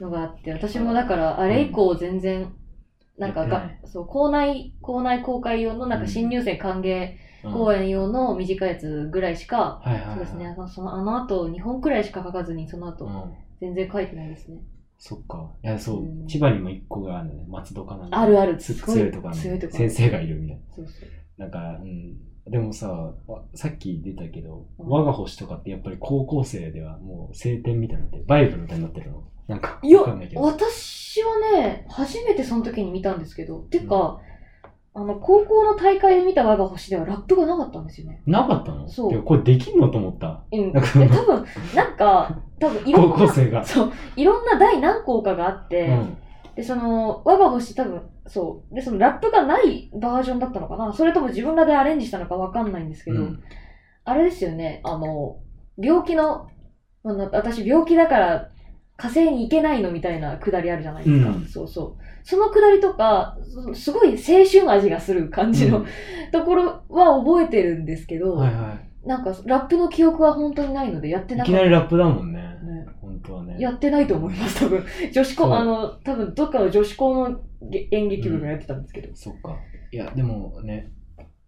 [0.00, 2.52] のがあって、私もだからあれ以降全然、
[3.18, 9.82] なんかが、そう、校内、校内公開用のなんか新入生歓迎うん公演用の短いやつぐらいしか。
[10.14, 13.34] そうですね、あのそのあの後、2本くらいしか書かずに、その後、うん。
[13.60, 14.58] 全然書いてないですね。
[14.96, 15.50] そっか。
[15.64, 17.44] いや、そうう、ん千葉にも一個があるんだね。
[17.48, 18.20] 松戸かなんか。
[18.20, 18.76] あるある強
[19.08, 19.34] いとかね。
[19.34, 20.62] 強いとこ先生がいるみたいな。
[20.72, 21.08] そうそう。
[21.36, 22.16] なんか、うん。
[22.48, 29.22] でもさ、わさっき出たけど、うん我が星とかってやっぱり高校生ではもう晴天みたいになって、バイブルみたいになってるの？
[29.48, 30.42] なんか、いやわかんないけど。
[30.42, 34.20] 私はね、初めてその時に見たんですけど、てか、
[34.94, 38.22] あの、高校の大会で見た我が星ではラップがなかったんですよね。
[38.26, 38.88] なかったの？
[38.88, 40.42] そうこれできんのと思った。
[40.52, 40.72] うん。
[40.72, 43.64] 多分、なんか、多分いろ高んな、校生が。
[43.66, 46.16] そう、いろんな第何校かがあって、うん。
[46.56, 48.74] で、その、我が星多分、そう。
[48.74, 53.42] で、そのラップがないバージョンだったのかなそれとも自分らでアレンジしたのかわかんないんですけど、うん
[54.04, 55.38] あれですよね、あの、
[55.78, 56.48] 病気の、
[57.04, 58.48] 私病気だから
[58.96, 61.30] 火星に行けないのみたいなくだりあるじゃないですか。
[61.30, 62.02] うんそうそう。
[62.24, 65.86] そのくだりとか、そすごい青春味がする感じの、うん
[66.32, 71.36] ところは覚えてるんですけど、はいはなんかラップの記憶は本当にないのでやってい。
[71.36, 71.58] ないかった。
[71.58, 72.41] きなりラップだもんね。
[73.52, 73.60] ね。
[73.60, 74.84] やってないと思います、多分。
[75.12, 79.14] 女子校、あの、多分どっかの女子校のげ演劇部がやってたんですけど。
[79.14, 79.56] そっか。
[79.92, 80.92] いや、でもね、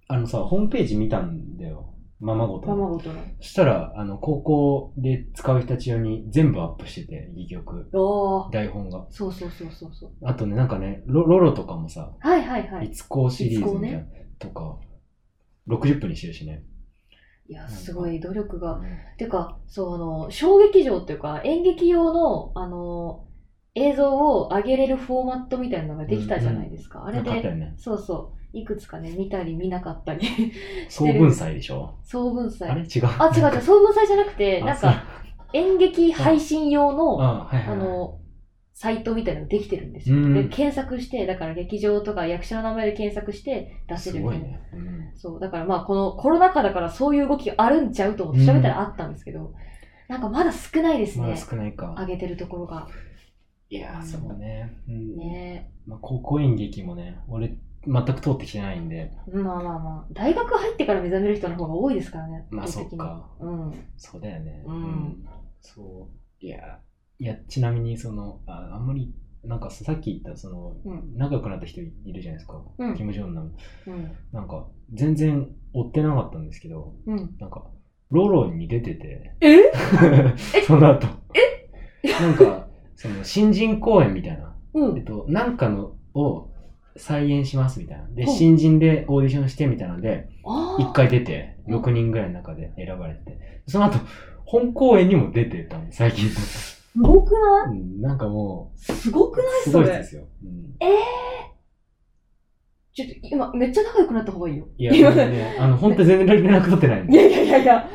[0.09, 1.95] あのさ、ホームページ見たんだよ。
[2.21, 2.77] ままごとの。
[2.77, 3.21] ままごとの。
[3.41, 7.91] そしたら、あの、高校で使う人たち用に全部アップしてて、戯曲、
[8.53, 9.07] 台本が。
[9.11, 10.11] そうそうそうそうそう。
[10.23, 12.87] あとね、なんかね、ロロロとかもさ、はいはいはい。
[12.87, 14.07] いつこうシリーズみたいな、い
[14.39, 14.79] とか、
[15.69, 16.65] 60分にしてるしね。
[17.47, 18.75] いや、かすごい努力が。
[18.75, 18.85] うん
[19.17, 23.25] てか、そう、あの、小劇場っていうか、演劇用の、あの、
[23.77, 27.05] 映像を上げれるフォーマットみたいなのができたじゃないですか。
[27.07, 27.75] あれで、なかったよね。
[27.77, 30.27] そうそう、いくつかね、見たり見なかったり。
[30.89, 31.95] 総文祭でしょ？
[32.03, 32.69] 総文祭。
[32.71, 32.81] あれ？
[32.83, 33.07] 違う。
[33.19, 35.03] あ、違う違う、総文祭じゃなくて、あなんか、
[35.53, 37.79] 演劇配信用の、あ、はいはいはい。
[37.79, 38.19] あの、
[38.75, 40.17] サイトみたいなのできてるんですよ。
[40.17, 44.45] うんで、検索して、だから劇場とか役者の名前で検索して出せするみたいな。
[44.45, 44.61] ごいね。
[44.73, 49.55] うんそう、だからまあこのコロナ禍だからそういう動きがあるんちゃうと思って調べたらあったんですけど、
[50.09, 51.37] なんかまだ少ないですねまだ。
[51.37, 51.95] 少ないか。
[51.99, 52.89] 上げてるところが。
[53.71, 54.77] いやー、そうね。
[54.89, 57.57] うんねまあ、高校演劇もね、俺、
[57.87, 60.13] 全く通ってきてないんで、まあまあまあ。
[60.13, 62.47] 大学入ってから目覚める人の方が多いですからね。
[62.51, 63.73] まあそっかうん。
[63.97, 64.63] そうだよね。
[64.67, 65.25] うん
[65.61, 66.09] そ
[66.41, 66.79] いや、
[67.19, 69.13] いや、ちなみに、その、ああんまり、
[69.45, 72.63] なんかさっき言った、その、うん仲良くなった人いるじゃないですか。
[72.79, 73.53] うんキム・ジョンナム。
[73.87, 74.13] うん。
[74.33, 77.37] なんか、全然追ってなかったんですけど、うん。
[77.39, 77.65] なんか、
[78.11, 79.73] ロロに出てて、 え？
[80.67, 81.07] その後。
[82.03, 82.09] え？
[82.09, 84.57] なんか、その、新人公演みたいな。
[84.75, 84.99] うん。
[84.99, 86.51] えっと、なんかのを
[86.97, 88.09] 再演しますみたいな。
[88.09, 90.29] で、うん新人でオーディションしてみたいなので、
[90.79, 93.99] 一回出て、うん6人ぐらいの中で選ばれてて、その後、
[94.45, 96.29] 本公演にも出てたの、最近。
[96.95, 99.87] すごくなうんなんかもいすごくなう、すいそれ。
[99.89, 100.23] ごいですよ。
[100.43, 100.95] うんええ
[102.97, 104.67] ちょっと今、めっちゃ仲良くなった方がいいよ。
[104.79, 107.05] いや、ね、あの、本当全然連絡取ってない。
[107.09, 107.89] いやいやいやいや。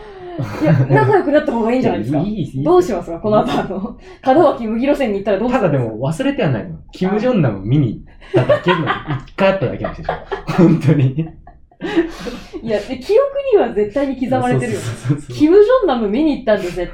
[0.62, 2.20] いや、仲良くなった方がいいんじゃないですか？
[2.20, 2.24] い。
[2.26, 3.18] いいいいどうしますか？
[3.20, 3.98] この後、あの、
[4.36, 6.80] 門脇麦路線に行ったらどうするただでも忘れてはないの。
[6.92, 8.80] キム・ジョンナム見に行っただけの、
[9.26, 10.14] 一回あっただけの人でしょ。
[10.58, 11.30] 本当に。
[12.64, 13.22] いや、で記憶
[13.54, 14.80] には絶対に刻まれてるよ。
[14.82, 16.92] そうそうそうそうキム・ジョンナム見に行ったんですって。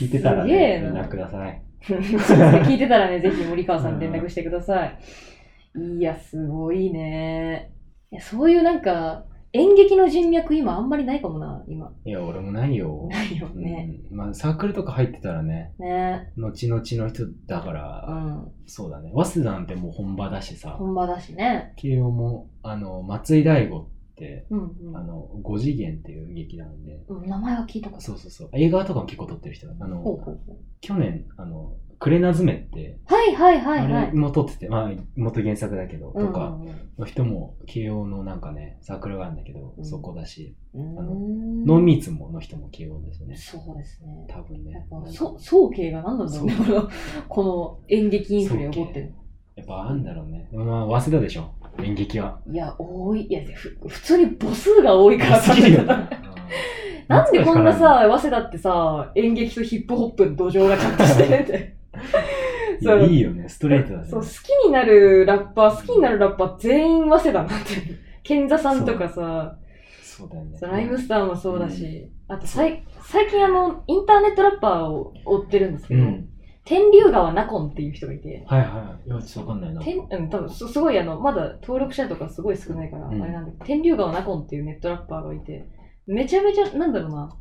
[0.00, 1.62] 聞いてたらね、連絡ください。
[1.84, 4.98] 聞いてたらね、ぜひ森川さんに連絡してください。
[5.98, 7.70] いや、すごいね。
[8.10, 11.92] いやそういうなんか、演劇の人脈今あんまりないかもな、今。
[12.06, 13.08] いや、俺もないよ。
[13.10, 13.90] ないよね。
[14.10, 16.32] うんまあ、サークルとか入ってたらね、ね。
[16.38, 18.50] 後々の人だかうら、ん。
[18.64, 19.10] そうだね。
[19.14, 21.74] 早稲田なんてもう本場だしさ、本場だしね。
[21.76, 23.99] 慶応も、あの、松井大吾って、
[24.50, 27.28] うんうんあの、五次元っていう劇団で、うん。
[27.28, 28.50] 名前は聞いたことそうそうそう。
[28.52, 29.74] 映画とかも結構撮ってる人だ。
[29.80, 34.14] あの、ほうほうほう去年、あの、クレナズメって、はいはいはいはあれい。
[34.14, 36.58] も撮ってて、まあ、元原作だけど、うんとか
[36.98, 43.36] の人も、慶応のなんかね、サークルがあるんだけど、うんそこだし、うんあのうんノーミーツもの人も慶応ですね。
[43.36, 44.24] そうですね。
[44.28, 44.84] 多分ねやっ。
[44.88, 46.88] ぱ、そ、早慶が何なんだろうね、この、
[47.28, 49.12] この演劇インフレを起こってる。
[49.56, 50.48] やっぱあんだろうね。
[50.50, 51.50] でもまあ、早稲田でしょ。
[51.84, 52.40] 演劇は。
[52.50, 53.26] いや、多い。
[53.26, 56.08] いや、ふ普通に母数が多いからすぎるよね。
[57.08, 61.76] なんでこんなさ、早稲田ってさ、演劇とヒップホップの土壌がちゃんとしてるって。
[62.80, 63.48] いや、いいよね。
[63.48, 64.08] ストレートだね。
[64.08, 67.98] そう、好きになるラッパー、好きになるラッパー全員早稲田になってる。
[68.22, 69.56] 賢座さんとかさ、
[70.02, 70.58] そうだよね。
[70.60, 76.28] ライムスターもそうだし、あとさい最近あの、インターネットラッパーを追ってるんですけど、うん。
[76.64, 79.08] 天竜川ナコンっていう人がいて、はいはい。
[79.08, 79.82] いや、ちょっとわかんないな。
[79.82, 85.66] 天うん、多分すすごいあの、まだ登録者とかすごい少ないから、うんあれなんだけど、天竜川ナコンっていうネットラッパーがいて、
[86.06, 87.36] めちゃめちゃ、なんだろうな、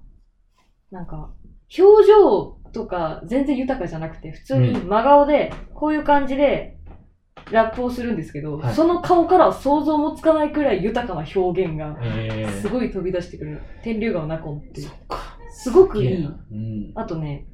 [0.91, 1.34] なんか、
[1.77, 6.77] 表情とか全然豊かじゃなくて、普通に真顔で、こういう感じで、
[7.51, 13.62] ラップをするんですけど、はいその顔からは想像もつかないくらい豊かな表現が、えー、すごい飛び出してくる。
[13.84, 14.97] 天竜川ナコンっていうそっ。
[15.08, 15.38] か。
[15.51, 16.25] すごくいい。
[16.25, 16.91] うん。
[16.95, 17.47] あとね、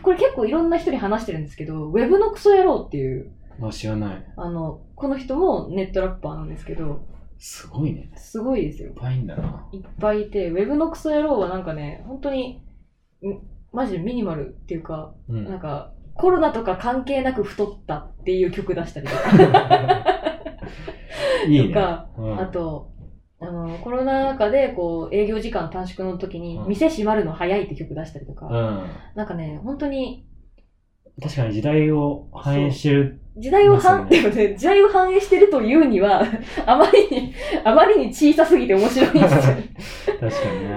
[0.00, 4.32] これ結構いろんな人に話してるんですけど、ウェブのクソ野郎っていう、あ、知らない。
[4.36, 7.06] あの、この人もネットラッパーなんですけど、
[7.38, 8.12] すごいね。
[8.16, 8.94] すごいですよいっ。
[8.94, 9.68] ぱいいんだな。
[9.72, 12.62] いっぱいいて、ウェブのクソ野郎はなんかね、本当に、
[13.24, 13.40] ん
[13.72, 15.44] マジでミニマルっていうか、うん。
[15.44, 20.04] なんか、コロナとか関係なく太ったっていう曲出したりとか、
[21.48, 21.74] いいね。
[21.74, 22.91] とかうんあと、
[23.42, 28.86] あの、コロナ禍でこう営業時間短縮の時にう、ん店閉まるの早いって曲出したりとか、うん。
[29.14, 30.26] なんかね、本当に
[31.20, 33.18] 確かに時代を反映してる。
[33.36, 36.22] 時代を反、でもね、時代を反映してるというには、
[36.66, 37.32] あまりに、
[37.64, 40.28] あまりに小さすぎて面白いんです確か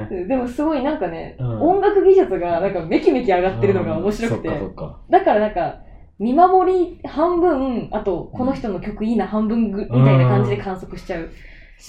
[0.10, 0.22] にね。
[0.22, 0.28] よ。
[0.28, 5.00] でもすごいなんかね、うん音楽技術がなんかめきめき上がってるのが面白くて、うんそっかそっか。
[5.10, 5.80] だからなんか、
[6.18, 11.30] 見守り半分、あと、この人の曲いいな半分ぐ、みたいな感じで観測しちゃう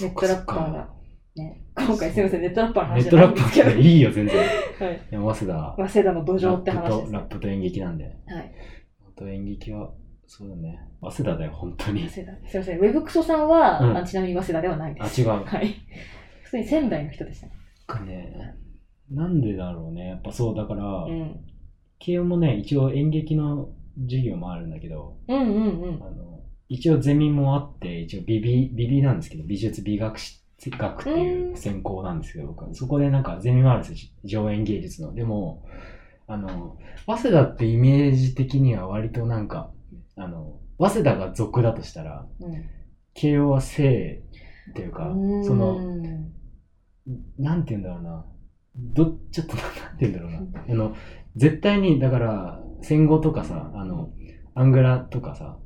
[0.01, 0.89] ネットラッパーが。
[1.35, 4.37] ね、今回すみません、ネットラッパーの話ネットラッパいんですけど、ーいいよ、全然。
[4.37, 4.43] は
[4.91, 5.01] い。
[5.11, 5.75] 山瀬田。
[5.77, 7.13] 早稲田の土壌って話です。
[7.13, 8.05] ラップと演劇なんで。
[8.05, 8.15] はい。
[9.07, 9.91] あと演劇は、
[10.25, 10.79] そうだね。
[11.01, 12.07] 早稲田だよ、本当に。
[12.09, 12.49] 早稲田。
[12.49, 15.21] すみません、ウェブクソさんは、うんあちなみに早稲田ではないであ、す。
[15.21, 15.27] 違う。
[15.29, 15.67] はい。
[16.43, 17.53] 普通に仙台の人でしたね。
[17.85, 18.55] かね、
[19.11, 20.07] なんでだろうね。
[20.09, 21.39] やっぱそう、だから、うん。
[21.99, 23.69] 慶応もね、一応演劇の
[24.05, 26.03] 授業もあるんだけど、うんうんうん。
[26.03, 26.36] あの、
[26.69, 35.13] 一応ゼミもあって、一応美美、美美なんですけど、美術美学史学っていう専攻なんですけど、僕はそこでなんかゼミもあるんですよ、上演芸術の。
[35.13, 35.65] でも、
[36.27, 39.71] あの、早稲田ってイメージ的には割となんか、
[40.15, 42.77] あの、早稲田が俗だとしたら、うん
[43.19, 44.21] 慶応は正
[44.69, 45.79] っていうか、うその、
[47.39, 48.25] なんて言うんだろうな。
[48.75, 50.65] ど、ちょっとなんて言うんだろうな。
[50.69, 50.95] あの、
[51.35, 54.11] 絶対に、だから、戦後とかさ、あの、
[54.53, 55.57] アングラとかさ、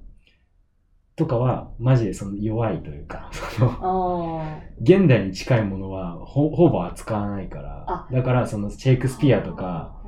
[1.16, 9.10] とかは、マジでその弱いというか、 その、あ現代に近いものはほほぼ扱わないからあ、だからそのシェイクあ。
[9.10, 10.02] スピアとか、、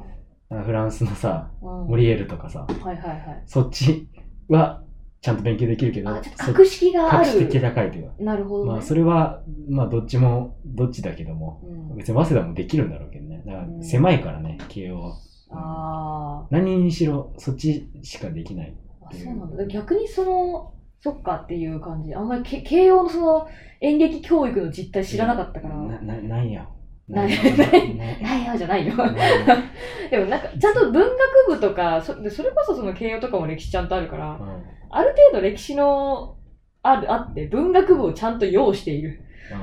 [0.49, 3.43] フランスのさ、うん、モリエールとかさ、はいはいはい。
[3.45, 4.07] そっち
[4.49, 4.83] は
[5.23, 7.59] ちゃんと勉強できるけど格式があ格式。
[7.61, 8.13] 高いというか。
[8.19, 8.71] なるほど、ね。
[8.71, 13.41] まあ、それは、まあ、どっちも、どっちだけども、うん別に早稲田もできるんだろうけどね。
[13.45, 15.17] だから、狭いからね、慶応は。
[15.51, 18.75] あ何にしろ、そっちしかできない。
[19.01, 19.65] ーあ、そうなんだ。
[19.67, 22.15] 逆にその、そっかっていう感じ。
[22.15, 23.47] あんまりけ慶応のその
[23.81, 25.75] 演劇教育の実態知らなかったから。
[25.75, 26.65] な、な、なんや？
[27.09, 27.43] ないや？
[27.57, 28.93] ないないないよじゃないよ。
[30.09, 31.11] でもなんか、ちゃんと文学
[31.49, 34.63] 部とか、そでそれこそその慶応とかも歴史ちゃんとあるから、うん
[34.95, 36.37] ある程度歴史の
[36.83, 39.19] ある、あって、文学部をちゃんと要している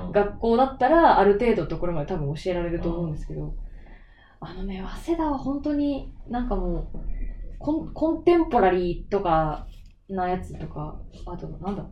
[0.07, 3.55] うん学校だったら、ある程度のところまで多分教えられると思うんですけど、
[4.41, 6.99] あのね、早稲田は本当になんかもう、
[7.59, 9.67] コンコンテンポラリーとか
[10.15, 10.97] なやつとか、
[11.27, 11.85] あとなんだ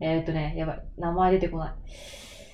[0.00, 1.74] えーっとね、やばい、名前出てこない。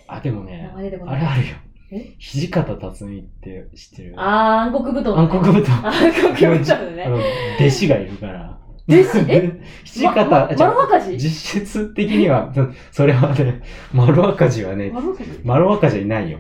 [0.09, 1.17] あ、でもね名、前出てこない。
[1.17, 1.55] あれあるよ
[1.93, 2.17] え？
[2.19, 4.15] 土方辰巳って知ってる？
[4.17, 5.73] あー、暗黒舞踏、暗黒舞踏。
[5.87, 7.05] 暗黒舞踏のね。
[7.07, 7.17] あの、
[7.61, 8.59] 弟子がいるから。
[8.89, 9.19] 弟子？
[9.29, 9.61] え？
[9.85, 11.17] 土方、ま、じゃ丸赤字？
[11.19, 15.41] 実質的には、そそれはね、丸赤字はね、丸赤字？
[15.45, 16.39] 丸赤字はいないよ。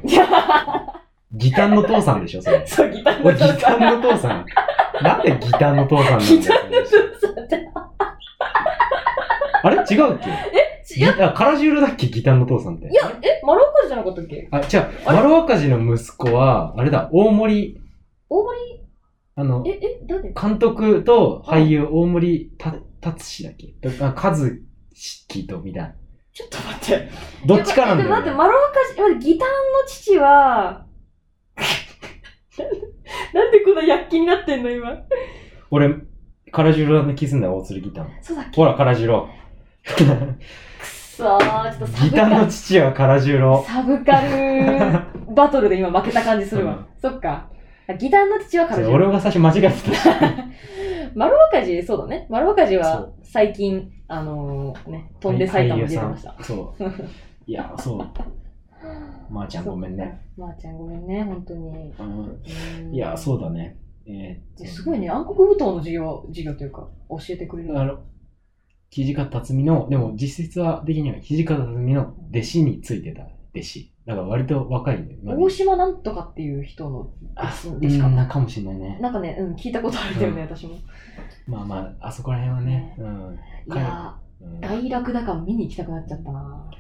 [1.33, 2.67] ギタンの父さんでしょ、それ。
[2.67, 3.59] そう、ギターのおギ父さん。
[3.59, 4.45] タンの父さん。
[5.03, 7.69] なんでギタンの父さんなんだよギターの父さんって。
[9.66, 9.76] あれ？
[9.76, 10.31] 違うっけ？
[10.94, 12.07] いや、ギあ、カラジュールだっけ？
[12.07, 12.87] ギタンの父さんって。
[12.87, 14.48] いや、え、丸赤字じゃなかったっけ？
[14.52, 14.66] あ、違う。
[15.07, 17.81] あれ丸赤字の息子は、あれだ、大森、
[18.29, 18.59] 大森、
[19.35, 20.33] あの、え、え、誰？
[20.33, 23.74] 監督と俳優大森た達志だっけ？
[24.00, 24.37] あ和
[24.94, 25.94] 樹とみたいな。
[26.33, 27.11] ちょっと待って。
[27.46, 28.37] どっちかなんだよ、でも待って、ね。
[28.37, 29.55] 丸赤字、待ってギターの
[29.88, 30.87] 父は、
[33.35, 34.98] なんでこんな躍起になってんの今？
[35.70, 35.94] 俺、
[36.52, 38.07] カラジュールのキスんだよ、大鶴ギター。
[38.22, 38.57] そうだっけ？
[38.57, 39.29] ほら、カラジュロ。
[39.87, 40.05] く
[41.16, 43.64] そー、ちょっとサギターのブカル、父はカラジュロ。
[43.66, 46.72] サブカルバトルで今負けた感じするわ。
[46.75, 47.49] うんそっか。
[47.99, 50.09] ギターの父はカラジュ俺が最初間違えてたし。
[51.14, 52.27] 丸赤字、そうだね。
[52.29, 56.35] 丸赤字そはう最近、あのーね、飛んで埼玉に出てました。
[56.42, 56.85] そう。
[57.46, 58.07] いや、そう。
[59.33, 60.20] まー、ちゃんごめんね。
[60.37, 61.94] まー、ちゃんごめんね、本当に。
[61.99, 62.40] うん
[62.85, 63.79] うんいや、そうだね。
[64.07, 67.79] えーっとすごいね、暗黒舞踏の授業、授業というか、教えてくれる。
[67.79, 67.99] あの、
[68.90, 73.22] 土方辰巳の、でも実質は的には土方辰巳の弟子についてた
[73.55, 73.92] 弟子。
[74.07, 75.20] だから割と若いんだよ。
[75.25, 78.09] まだ大島なんとかっていう人のあ、弟子かな。
[78.09, 78.99] うんなかもしれないね。
[79.01, 80.77] なんかね、うん、聞いたことあるんだよね、うん私も。
[81.46, 82.94] まあまあ、あそこら辺はね。
[82.99, 83.38] うん。
[83.75, 86.70] いやうんー、大楽だから見に行きたくなっちゃったな。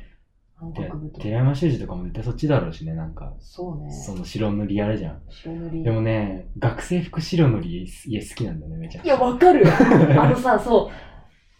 [1.18, 3.34] 寺山修司とかも絶対そっちだろうしね、なんか。
[3.40, 3.92] そうね。
[3.92, 5.20] その白塗りあれじゃん。
[5.28, 5.82] 白塗り。
[5.84, 9.24] でもね、学生服白塗り家好きなんだよね、めちゃくいや、ちゃ。
[9.24, 9.64] わかる。
[10.18, 10.88] あのさ、そう、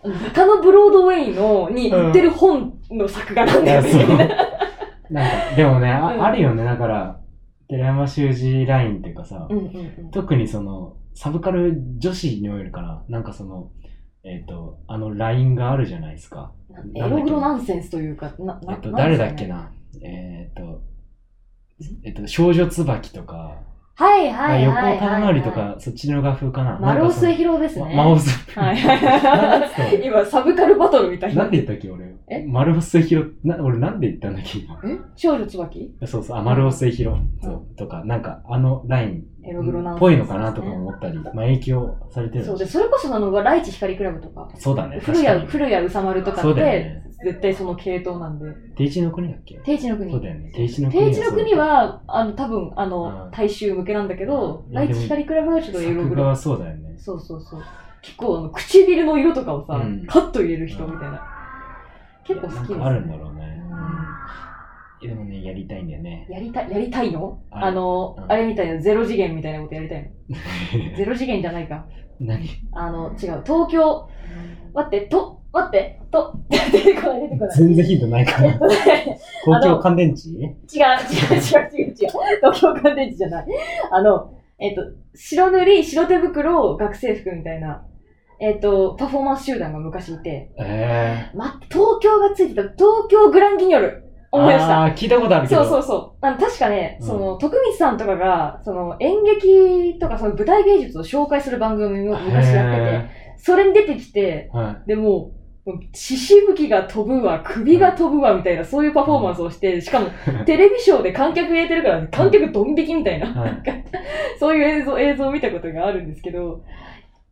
[0.07, 3.83] 中野ブロードウェイの、に売ってる本の作画なんだよ。
[5.11, 7.21] なんか、でもね、あ,、うんあるよね、だから、
[7.69, 10.11] 寺山修司ラインっていうかさ、うんうんうん。
[10.11, 13.71] 特にその、サブカル女子においるかな、なんかその、
[14.25, 16.53] えっ、と、あのラインがあるじゃないですか。
[16.95, 19.71] エログロナンセンスというか、な、なえっと、誰だっけな。
[20.03, 20.83] えっ、と、
[22.05, 23.61] えっと、少女椿とか、
[23.99, 25.35] はいはい横はいはい、尾忠はい。
[25.43, 26.79] 則とか、そっちの画風かな。
[26.79, 27.95] 丸尾末広広ですね。
[30.05, 31.45] 今、サブカルバトルみたいな。
[31.45, 32.15] なんで言ったっけ、俺。
[32.29, 32.45] え？
[32.47, 34.79] 丸尾末広、な、俺なんで言ったんだっけ、今。
[34.85, 34.99] え？
[35.17, 35.95] 少女椿？
[36.05, 44.99] そうそう、あ、丸尾末広、そうとか、なんか、あのライン、エログロナンセンスっぽいのかなとか思ったり、まあ影響されてるそうで、それこそあの、ライチ光クラブとか、らそうだね。
[45.01, 45.47] 古谷。
[45.47, 48.45] 古谷宇佐丸とかって、ね絶対その系統なんで。
[48.77, 49.57] 定地の国だっけ？
[49.65, 50.13] 定地の国。
[50.13, 50.53] そうだよね。
[50.55, 56.25] 定地の国定地の国は、あの、多分、あうのん、大衆向けなんだけど、うんライチ光クラブはちょっとエログロ。
[56.25, 56.95] はそうだよね。
[56.99, 57.63] そうそうそう。
[58.03, 61.23] 結構、あの、唇の色とかをさ、うんカッと入れる人みたいな。
[62.25, 63.33] 結構好きです、なんかあるんだろう
[65.03, 66.27] でもね、やりたいんだよね。
[66.31, 67.39] やりたい、やりたいの？
[67.51, 70.97] あの、うんあれみたいな、ゼロ次元みたいなことやりたいの？
[70.97, 71.87] ゼロ次元じゃないか。
[72.19, 72.49] 何？
[72.73, 73.43] あの、違う。
[73.45, 74.09] 東京、
[74.73, 76.33] 待って、と、待って、と、
[76.73, 77.57] 出てこない、出てこない。
[77.57, 78.53] 全然ヒントないから。
[79.45, 80.31] 東京乾電池？
[80.31, 80.85] 違う、違う、違う、
[81.83, 81.95] 違う、違う。
[81.97, 83.47] 東京乾電池じゃない。
[83.91, 84.83] あの、えっと、
[85.15, 87.85] 白塗り、白手袋、学生服みたいな、
[88.41, 94.06] えっと、パフォーマンス集団が昔いて、え待って、東京がついてた、東京グランギニョル。
[94.33, 94.37] ー。
[94.37, 94.85] 思い出した。
[94.85, 95.65] あー聞いたことあるけど。
[95.65, 96.19] そうそうそう。
[96.21, 105.33] あの、確かね、うんその、徳光さんとかが、その、演劇とか、その舞台芸術を紹介する番組を昔やってて、へそれに出てきて、ーはでも
[105.93, 110.07] 血しぶきが飛ぶわ、首が飛ぶわ、みたいな、そういうパフォーマンスをして、しかも、
[110.47, 113.61] テレビショーで観客入れてるから、観客ドン引きみたいな、
[114.39, 116.63] そういう映像、映像を見たことがあるんですけど、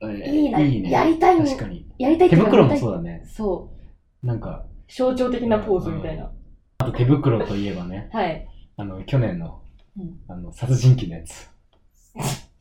[0.02, 0.42] い。
[0.42, 0.90] いいな、いいね。
[0.90, 1.86] やりたいの、確かに。
[1.98, 3.22] やりたい手袋もそうだね。
[3.24, 3.70] そ
[4.22, 4.26] う。
[4.26, 6.30] なんか、象徴的なポーズみたいな。
[6.84, 8.48] あと手袋といえばね、はい。
[8.76, 9.60] あの、去年の
[9.96, 11.48] うん、あの、殺人鬼のやつ。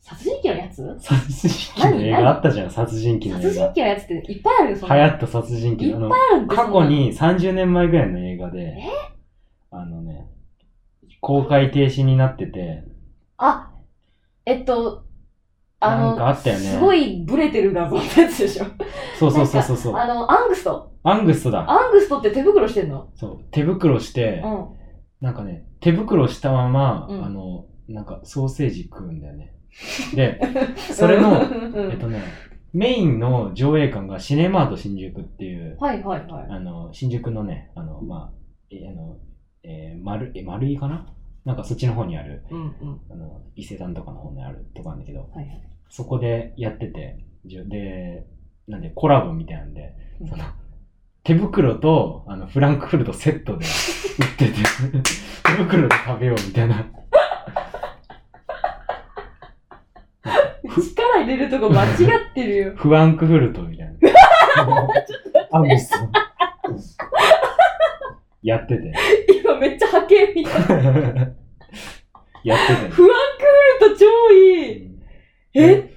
[0.01, 0.97] 殺人鬼のやつ？
[0.99, 3.65] 殺人鬼の映画あったじゃん、殺人鬼の殺人。
[3.65, 6.05] 鬼のやつっていっぱいあるよ、そんな流行った殺人鬼いっぱいの。
[6.05, 8.77] あのあるんです過去に30年前ぐらいの映画で、
[9.71, 10.27] あのね、
[11.21, 12.83] 公開停止になってて、
[13.37, 13.71] あ、
[14.45, 15.05] えっと、
[15.85, 18.65] あの、なんかあったよねすごいブレてる画像ってやつでしょ。
[19.19, 19.95] そうそうそうそうそう。
[19.95, 20.91] あの、アングスト。
[21.03, 21.69] アングストだ。
[21.69, 23.09] アングストって手袋してんの？
[23.15, 23.39] そう。
[23.51, 24.67] 手袋して、うん。
[25.21, 29.53] なんかね、手袋したまま、うんあの、なんかソーセージ食うんだよね。
[30.15, 30.39] で、
[30.77, 32.23] それの、うんえっとね、
[32.73, 36.47] メインの上映館がシネマート新宿っていう、はいはいはい。
[36.49, 38.33] あの、新宿のね、あの、まあ、
[38.71, 39.17] えあの、
[39.63, 41.07] えー、丸、え、丸いかな？
[41.45, 43.01] なんかそっちの方にある、うんうん。
[43.11, 45.61] あの、伊勢丹とかの方にあるとこなんだけど、はいはい。
[45.95, 48.25] そこでやってて、で、
[48.67, 50.43] なんでコラボみたいなんで、うんその、
[51.23, 54.53] 手袋と、あの、フランクフルトセットで売ってて、
[55.45, 56.83] 手袋で食べようみたいな。
[60.81, 62.73] 力入れるとこ間違ってるよ。
[62.75, 63.93] フランクフルトみたいな。
[65.51, 65.95] アングスト。
[68.41, 68.93] やってて。
[69.43, 70.63] 今めっちゃ波形みた い。
[70.63, 71.29] フランクフル
[72.43, 72.89] やってて。
[72.89, 74.92] ト超いい。
[75.55, 75.89] え？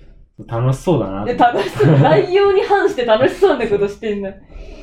[0.47, 1.97] 楽しそうだな楽しそう。
[1.99, 4.31] 内容に反して楽しそうなことしてんだ。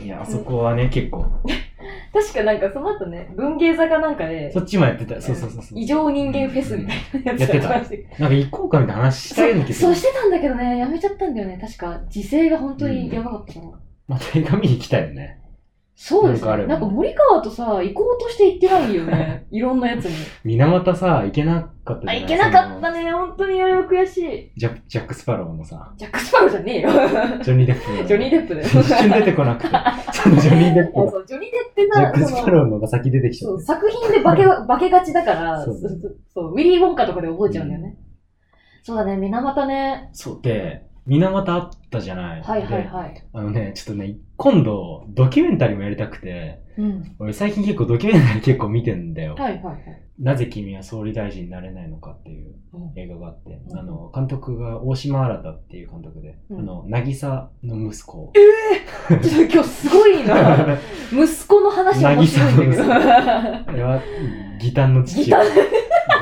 [0.04, 1.26] いや、あそこはね、結構。
[2.14, 5.20] 確かなんかその後ね、文芸坂なんかでそ、っちもやってた。
[5.22, 5.80] そうそうそうそう。
[5.80, 9.88] 異常人間フェスみたいなやつやってたなんか行こうかみたいな話したような気がする。
[9.88, 11.58] そうしてたんだけどね、やめちゃったんだよね。
[11.60, 13.66] 確か、時勢が本当にやばかったから。
[14.08, 15.40] また映画見に行きたいよね。
[16.06, 16.50] そうですね。
[16.52, 19.46] なんなんか森川とさ、行こうとして行ってないよね。
[19.52, 20.14] いろんなやつに。
[20.44, 22.22] 水俣さ、行けなかったじゃあ、ない？
[22.24, 23.10] 行けなかったね。
[23.10, 24.52] 本当にあれは悔しい。
[24.58, 26.90] ジャジャック・スパローのさ、ジャック・スパローじゃねえよ。
[27.42, 28.06] ジョニー・デップの。
[28.06, 28.68] ジョニー・デップだよ。
[28.68, 29.70] 一瞬出てこなくて。
[30.12, 31.12] そのジョニー・デップが。
[31.12, 33.58] そうジョニー・デップってジャック・さ、スパローのが先出てきちゃ。
[33.62, 35.76] 作品で化け、化けがちだから、そう
[36.52, 37.96] ウィリー・ウォンカとかで覚えちゃうんだよね。
[38.82, 40.10] そうだね、水俣ね。
[40.12, 40.40] そう。
[40.42, 42.42] で、水俣あったじゃない。
[42.42, 43.24] はいはいではい。
[43.34, 47.16] あのね、ちょっとね、今度、ドキュメンタリーもやりたくて、うん。
[47.20, 49.36] 俺最近結構ドキュメンタリー結構見てんだよ。
[49.36, 50.04] はいはいはい。
[50.20, 58.32] なぜ君は総理大臣になれないのかっていううん映画があって、うんあの、監督が大島新っていう監督で、うんあの、渚の息子。
[59.10, 60.78] ちょっと今日すごいな。
[61.12, 62.94] 息子の話面白いんだけど。
[62.94, 64.02] あれは、
[64.60, 65.30] ギタンの父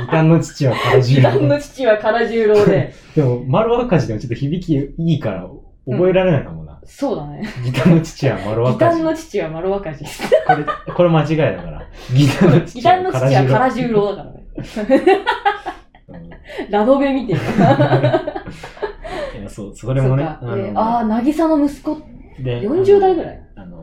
[0.01, 0.05] は。
[0.05, 1.61] ギタン、ギタンの父は唐十ギタンの郎。
[1.61, 2.93] 父は唐十郎で。
[3.15, 5.47] でも、丸赤字でもちょっと響きいいから
[5.89, 6.79] 覚えられないかもな。
[6.83, 7.47] そうだね。
[7.63, 8.79] ギタンの父は丸ギ赤字。
[8.79, 10.05] タンの父は丸若字。
[10.05, 10.09] こ
[10.87, 11.83] れ、これ間違いだから。
[12.13, 12.93] ギタンのギ父は
[13.59, 14.43] は唐十郎だからね。
[16.09, 16.29] う ん
[16.69, 17.39] ラドベ見てる。
[19.39, 20.23] いやそう、それもね。
[20.23, 21.97] そっかえーああ、渚の息子、
[22.39, 23.80] で40代ぐらいあの、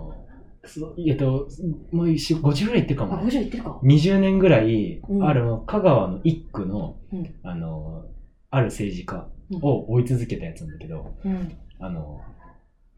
[1.06, 1.48] えっと、
[1.92, 3.78] もうし50ぐらいいってるかあ、も、50いってるか。
[3.82, 5.24] 20年ぐらい、うん。
[5.24, 7.34] ある香川の一区の、うん。
[7.42, 8.04] あの、
[8.50, 9.28] ある政治家
[9.62, 11.56] を追い続けたやつなんだけど、うん。
[11.78, 12.20] あの、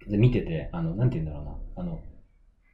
[0.08, 2.00] で見てて、あの、なんて言うんだろうな、あの、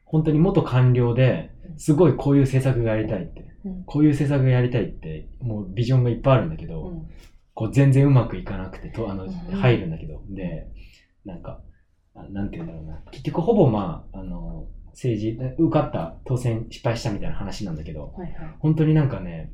[0.05, 3.85] 本当に元官僚で、すごいこういう政策がやりたいって、うん。
[3.85, 7.11] こういう政策がやりたいって、もうビジョンがいっぱいあるんだけど、うん。
[7.55, 9.31] こう全然うまくいかなくて、とあの、うん。
[9.31, 10.69] 入るんだけど、で、
[11.25, 11.61] なんか、
[12.15, 18.55] あなんて言うんだろうな、結局ほぼまあ、あの、政治、受かった、当選失敗したみたいな話なんだけど、はいはい。
[18.61, 19.53] 本当になんかね、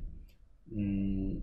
[0.72, 1.42] うーん、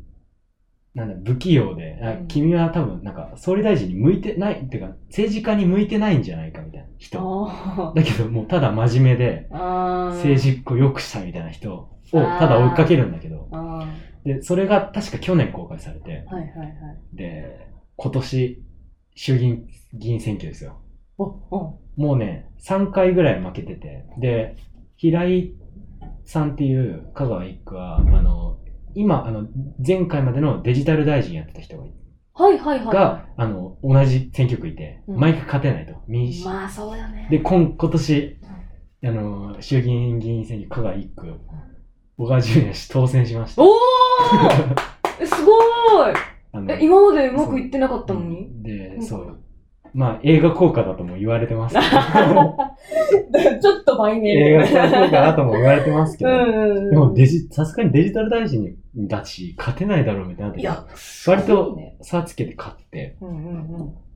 [0.95, 7.20] なんだ、不器用で、あうん君は多分、なんか、総理大臣に向いてない、っていうか、政治家に向いてないんじゃないかみたいな人。
[7.22, 9.47] あだけど、もうただ真面目で。
[9.50, 13.86] 政治を良くしたみたいな人をただ追いかけるんだけど、あ
[14.24, 16.36] で、それが確か去年公開されて、あ。
[16.36, 17.16] はいはいはい。
[17.16, 18.64] で、今年、
[19.16, 20.78] 衆議院議員選挙ですよ。
[21.18, 24.56] お、お、もうね、3回ぐらい負けてて、で、
[24.95, 25.52] 平井
[26.24, 28.58] さんっていう香川一区は、あの、
[28.95, 29.47] 今、あの、
[29.86, 31.91] 前回までのデジタル大臣やってた人がい
[32.34, 32.95] はいはいはい。
[32.95, 35.93] が、あの、同じ選挙区いて、うん毎回勝てないと。
[36.08, 36.45] 民主。
[36.45, 37.28] まあそうだね。
[37.30, 38.38] で、今、今年、
[39.04, 41.34] あの、衆議院議員選挙、香川一区、
[42.18, 43.62] 小川淳也氏当選しました。
[43.62, 43.70] おー
[45.22, 46.16] えすごーい
[46.54, 48.64] あのえ、今までうまくいってなかったのに？
[48.64, 49.38] で、うんそう。
[49.93, 51.87] まあ、映画効果だとも言われてますけど。
[53.61, 56.31] ちょっとマイネ映画効果だとも言われてますけど。
[56.31, 56.89] うん。
[56.89, 60.55] でもデジ、さすがにデジタル大臣だし、勝てないだろうみたいな。
[60.55, 60.85] いや、
[61.27, 61.77] 割と。
[62.01, 63.15] 差つけて勝って。
[63.21, 63.35] うんうん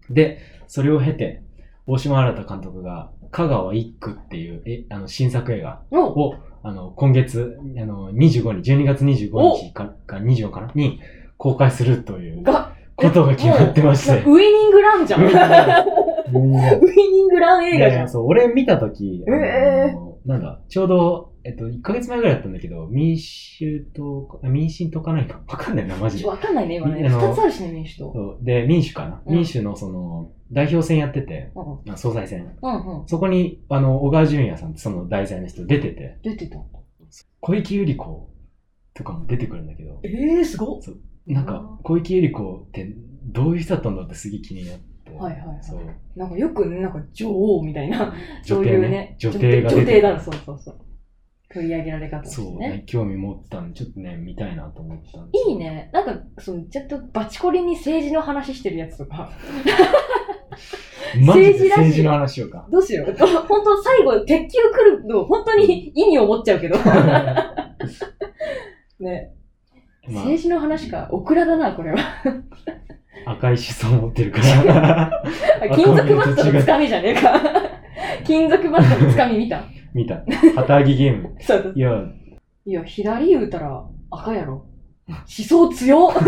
[0.10, 0.14] うん。
[0.14, 1.44] で、それを経て、
[1.86, 5.98] 大島新監督が、香川一区っていう、え、あの、新作映画お
[6.28, 10.72] を、あの、今月、あの、25日、12月25日か、か24かな？
[10.76, 11.02] に
[11.38, 14.24] 公開するというが、ことが決まってまして。
[14.30, 15.24] ウイニングランじゃん。
[15.24, 17.90] ウウイニングランイニングラン映画じゃん。
[17.92, 26.28] いやいやそう、俺見たとき、えなんだ、ちょうど、えっと、1ヶ月前ぐらいだったんだけど、民主党、あ民進党かないかわかんないな、マジで。
[26.28, 27.10] わかんないね、今ね。
[27.10, 28.14] 二つあるしね、民主党。
[28.14, 32.56] そうで、民主かな、うん民主のその、代表選やってて、うんあ総裁選。
[32.62, 33.08] うんうん。
[33.08, 36.60] そこに、あの、小川淳也さんってその題材の人出てて、出てた。
[37.42, 38.30] 小池百合子
[38.94, 40.82] とかも出てくるんだけど、ええー、すごっ。
[41.28, 42.96] なんか、小池百合子って
[43.26, 45.12] どういう人だったんだってすげえ気になって。
[45.12, 45.82] はいはいはいそう。
[46.16, 48.14] なんかよくね、なんか女王みたいな、
[48.46, 50.80] 女そういうね女帝が女帝だ、そうそうそう。
[51.54, 52.70] 取り上げられ方そうね。
[52.70, 55.92] ね、興味持ったんで、ちょっとね、見たいなと思ったんでいいね。
[55.94, 59.32] なんか、その、ちょっとバチコリに政治の話してるやつとか、
[61.22, 62.68] マジで政治政治の話をか。
[62.72, 63.06] どうしよう。
[63.16, 66.76] 本当最後、鉄球来るの、本当に意味を持っちゃうけど。
[69.00, 69.36] ね。
[70.08, 71.08] ま政治の話か。
[71.12, 71.98] オクラだな、これは。
[73.26, 75.24] あ、赤い思想を持ってるから。
[75.76, 77.42] 金属バットのつかみじゃねえか。
[78.26, 80.24] 金属バットのつかみ見た見た。
[80.56, 81.36] 旗揚げゲーム。
[81.40, 82.04] そういや、
[82.66, 84.66] いや、左言うたら赤やろ。
[85.08, 86.14] 思想強っ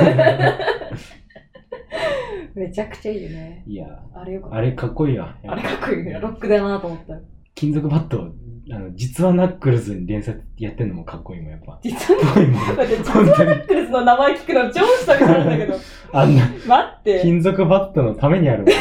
[2.55, 3.63] めちゃくちゃいいよね。
[3.67, 4.57] いや、あれよかった。
[4.57, 5.35] あれかっこいいわ。
[5.45, 6.19] あれかっこいいね。
[6.21, 7.19] ロックだなと思った。
[7.53, 8.33] 金属バット、
[8.71, 11.79] あの、実話ナックルズに連載やってんのもかっこいいもん、やっぱ。
[11.83, 15.75] 実は、ナックルズの名前聞くの超久々なんだけど。
[16.13, 17.19] あんな、待って。
[17.21, 18.73] 金属バットのためにあるもんね、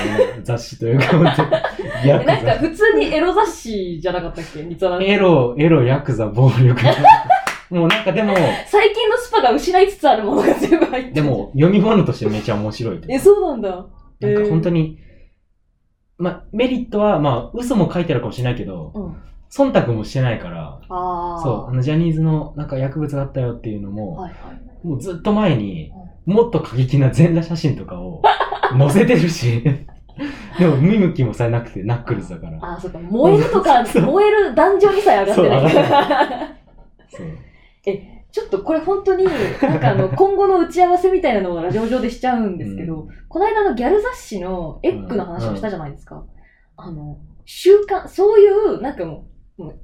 [0.43, 1.43] 雑誌というか、本当
[2.09, 2.53] なんかザ。
[2.59, 4.64] 普通にエロ雑誌じゃなかったっけ？
[4.64, 6.80] 実はエロ、エロ、ヤクザ、暴力。
[7.70, 8.35] もうなんかでも、
[8.66, 13.87] 最近の SPA が失いつつあるものが全部入ってるでも、読み物としてめちゃ面白いえ、そうなんだ。
[14.20, 14.80] なんか本当に。
[14.80, 14.99] に、
[16.18, 19.16] まあ、メリットは、まあ、嘘も書いてあるかもしれないけど、うん。
[19.57, 20.80] 忖度もしてないから。
[20.88, 24.86] そう、あの、ジャニーズのなんか薬物があったよっていうのも、はいはい。
[24.86, 25.92] もうずっと前に、
[26.26, 28.22] もっと過激な全裸写真とかを
[28.76, 29.62] 載せてるし、
[30.59, 32.59] でも見向きもされなくて、ナックルズだから。
[32.61, 32.98] ああ、そうか。
[32.98, 36.38] 燃えるとか、 燃える壇上にさえ上がってないそう上から。
[37.09, 37.26] そう。
[38.34, 39.24] ちょっとこれ本当に、
[39.62, 46.24] なんかあの、今後の打ち合わせみたいなのをラジオ上でしちゃうんですけど、この間のギャル雑誌のエッグの話をしたじゃないですか。
[46.76, 49.22] あの、習慣、そういう、なんかもう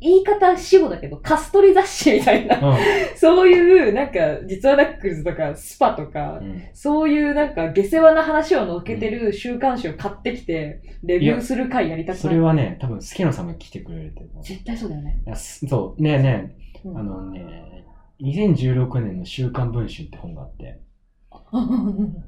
[0.00, 2.78] 言い方死語だけど、カストリ雑誌みたいな、う
[3.16, 6.44] そういう、なんか、実はナックルズとか、スパとか、ん。
[6.44, 6.62] うん。
[6.74, 14.44] そういうなんか下世話な話を載っけてる週刊誌を買ってきて、レビューする回やりたくそないれはね、多分、スケノさんが来てくれると思う。
[14.44, 15.22] 絶対そうだよね。
[15.24, 16.98] いやすそう、ねえねえ、うん。
[16.98, 17.84] あのね、
[18.22, 20.80] 2016年の週刊文春って本があって、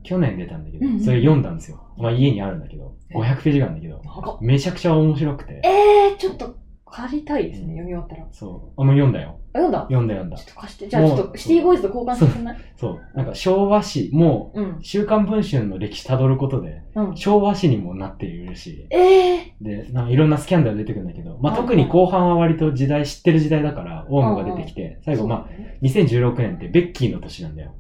[0.05, 1.83] 去年出たんだけどそれ読んだんですよ。
[1.97, 6.62] まあ家にあるんだけど、え500ページがあるんだけど、めちゃくちゃ面白くて、えー、ちょっと
[6.93, 8.23] 借りたいですね、うん読み終わったら。
[8.25, 8.81] あ、そう。
[8.81, 9.39] あ、もう読んだよ。
[9.55, 9.81] 読んだ？
[9.83, 10.45] 読んだ読んだちょ。
[10.45, 10.89] っと貸して。
[10.89, 13.01] じゃあちょっとシティボーイズと交換してくんないそう。
[13.17, 14.79] なんか昭和史、もうんう、。
[14.83, 17.17] 週刊文春の歴史たどることで、うん。
[17.17, 25.49] 昭和史にもなっているし、ええで、なんかいろんなスキャンダル出てくるんだけど、まあはい特に後半は割と時代、知ってる時代だから、オウムが出てきて、最後まあ、
[25.83, 27.73] 2016年ってベッキーの年なんだよ。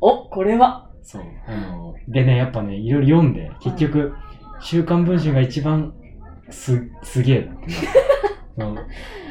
[0.00, 0.88] お、これは。
[1.02, 1.22] そう。
[1.46, 4.14] あの、でね、やっぱね、いろいろ読んで、結局、
[4.60, 5.92] 週刊文春が一番
[6.50, 7.48] す、すげえ
[8.56, 8.76] な うん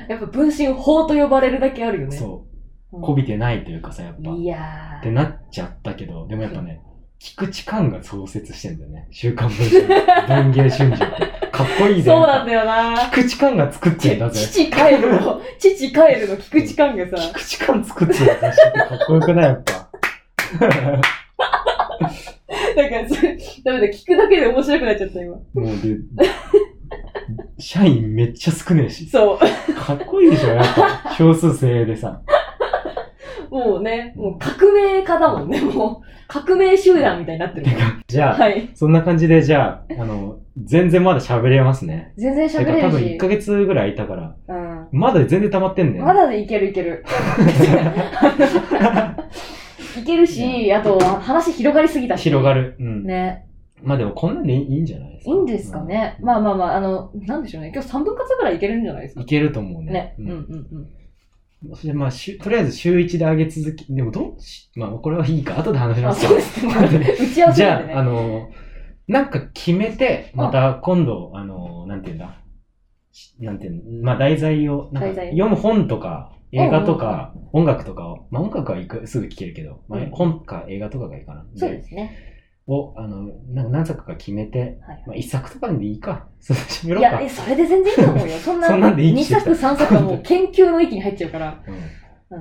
[0.09, 2.17] やっぱ分身法と呼ばれるだけあるよね。
[2.17, 2.45] そ
[2.91, 2.97] う。
[2.97, 3.01] うん。
[3.01, 4.31] こびてないというかさ、やっぱ。
[4.31, 6.81] いやってなっちゃったけど、でもやっぱね、
[7.19, 9.07] 菊池寛が創設してんだよね。
[9.11, 9.87] 週刊文春。
[10.27, 11.47] 文芸春秋って。
[11.51, 11.95] かっこいいー。
[11.97, 12.03] で。
[12.03, 14.39] そうなんだよな菊池寛が作ってんだぜ。
[14.45, 19.89] 父カエルの、父カエルの菊池寛がさ、菊池寛作ってる雑誌ってかっこよくないやっぱ。
[22.75, 25.35] なんかそれ、ダメだ、聞くだけで面白くなっちゃった今。
[25.35, 25.97] もうで、
[27.57, 29.07] 社員めっちゃ少ねえし。
[29.09, 29.39] そう。
[29.75, 31.15] かっこいいでしょ、やっぱ。
[31.15, 32.21] 少数精鋭でさ。
[33.49, 36.07] もうね、もう革命家だもんね、もう。
[36.27, 37.67] 革命集団みたいになってる。
[38.07, 38.71] じゃあ、はい。
[38.73, 42.13] そんな感じで、じゃあ、あの、全然まだ喋れますね。
[42.17, 43.17] 全然喋れるし1。
[43.17, 44.87] ヶ月ぐらいいたから、うん。
[44.91, 47.05] まだ全然溜まってんだよ、まだでいけるいける。
[50.01, 52.23] いけるし、あと、話広がりすぎたし。
[52.23, 52.53] 広が。
[52.53, 52.75] る。
[52.79, 53.03] うん。
[53.05, 53.45] ね。
[53.83, 55.31] まあでもこんなんでいいんじゃないですか？
[55.31, 56.17] いいんですかね？
[56.21, 57.71] まあまあまあ、あの、なんでしょうね。
[57.73, 59.21] 今日3分割ぐらいいけるんじゃないですか？
[59.21, 59.29] うんい。
[59.29, 59.91] けると思うね。
[59.91, 60.15] ね。
[60.19, 60.43] うんううんん
[61.67, 61.75] うん。
[61.75, 67.15] それでまあ、しゅとりあえず週1で上げ続き、でもどうし、まあこれはいいか、後で話しまあ、すそうですね。
[67.21, 68.03] 打ち合わせじゃあ、あ。
[68.03, 68.49] の、
[69.07, 72.41] なんか決めて、また今度、あの、なんていうんだ、
[73.13, 81.45] しなんていうの、まあ題材を、読む本とか、映画とか、音楽とかを、まあ音楽はいくすぐ聴けるけど、まあうん本か映画とかがいいかな。
[81.55, 82.11] そうですね。
[82.67, 85.03] を、あの、な何作か決めて、はい。
[85.07, 86.27] まあ一作とかでいいか。
[86.39, 87.19] そう、喋ろいや、。
[87.21, 88.37] え、それで全然いいと思うよ。
[88.39, 91.61] そんな、そんなんでいい2作、3作はもう研究の域に入っちゃうから。
[91.67, 91.81] うんうん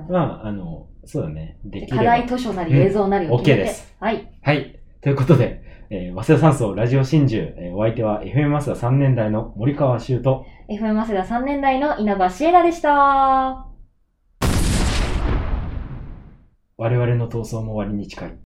[0.09, 1.57] まあ、あの、そうだね。
[1.63, 1.97] できれば。
[1.97, 3.61] 課題図書なりうん映像なりを決めて。
[3.61, 3.95] OK です。
[3.99, 4.27] はい。
[4.41, 4.79] はい。
[5.01, 13.67] ということで、えー、早稲田山荘ラジオ真珠、えーお相手は FM 早稲田3年代の森川修と、FM 早稲田3年代の稲葉シエラでした。
[16.77, 18.42] 我々の闘争も終わりに近い。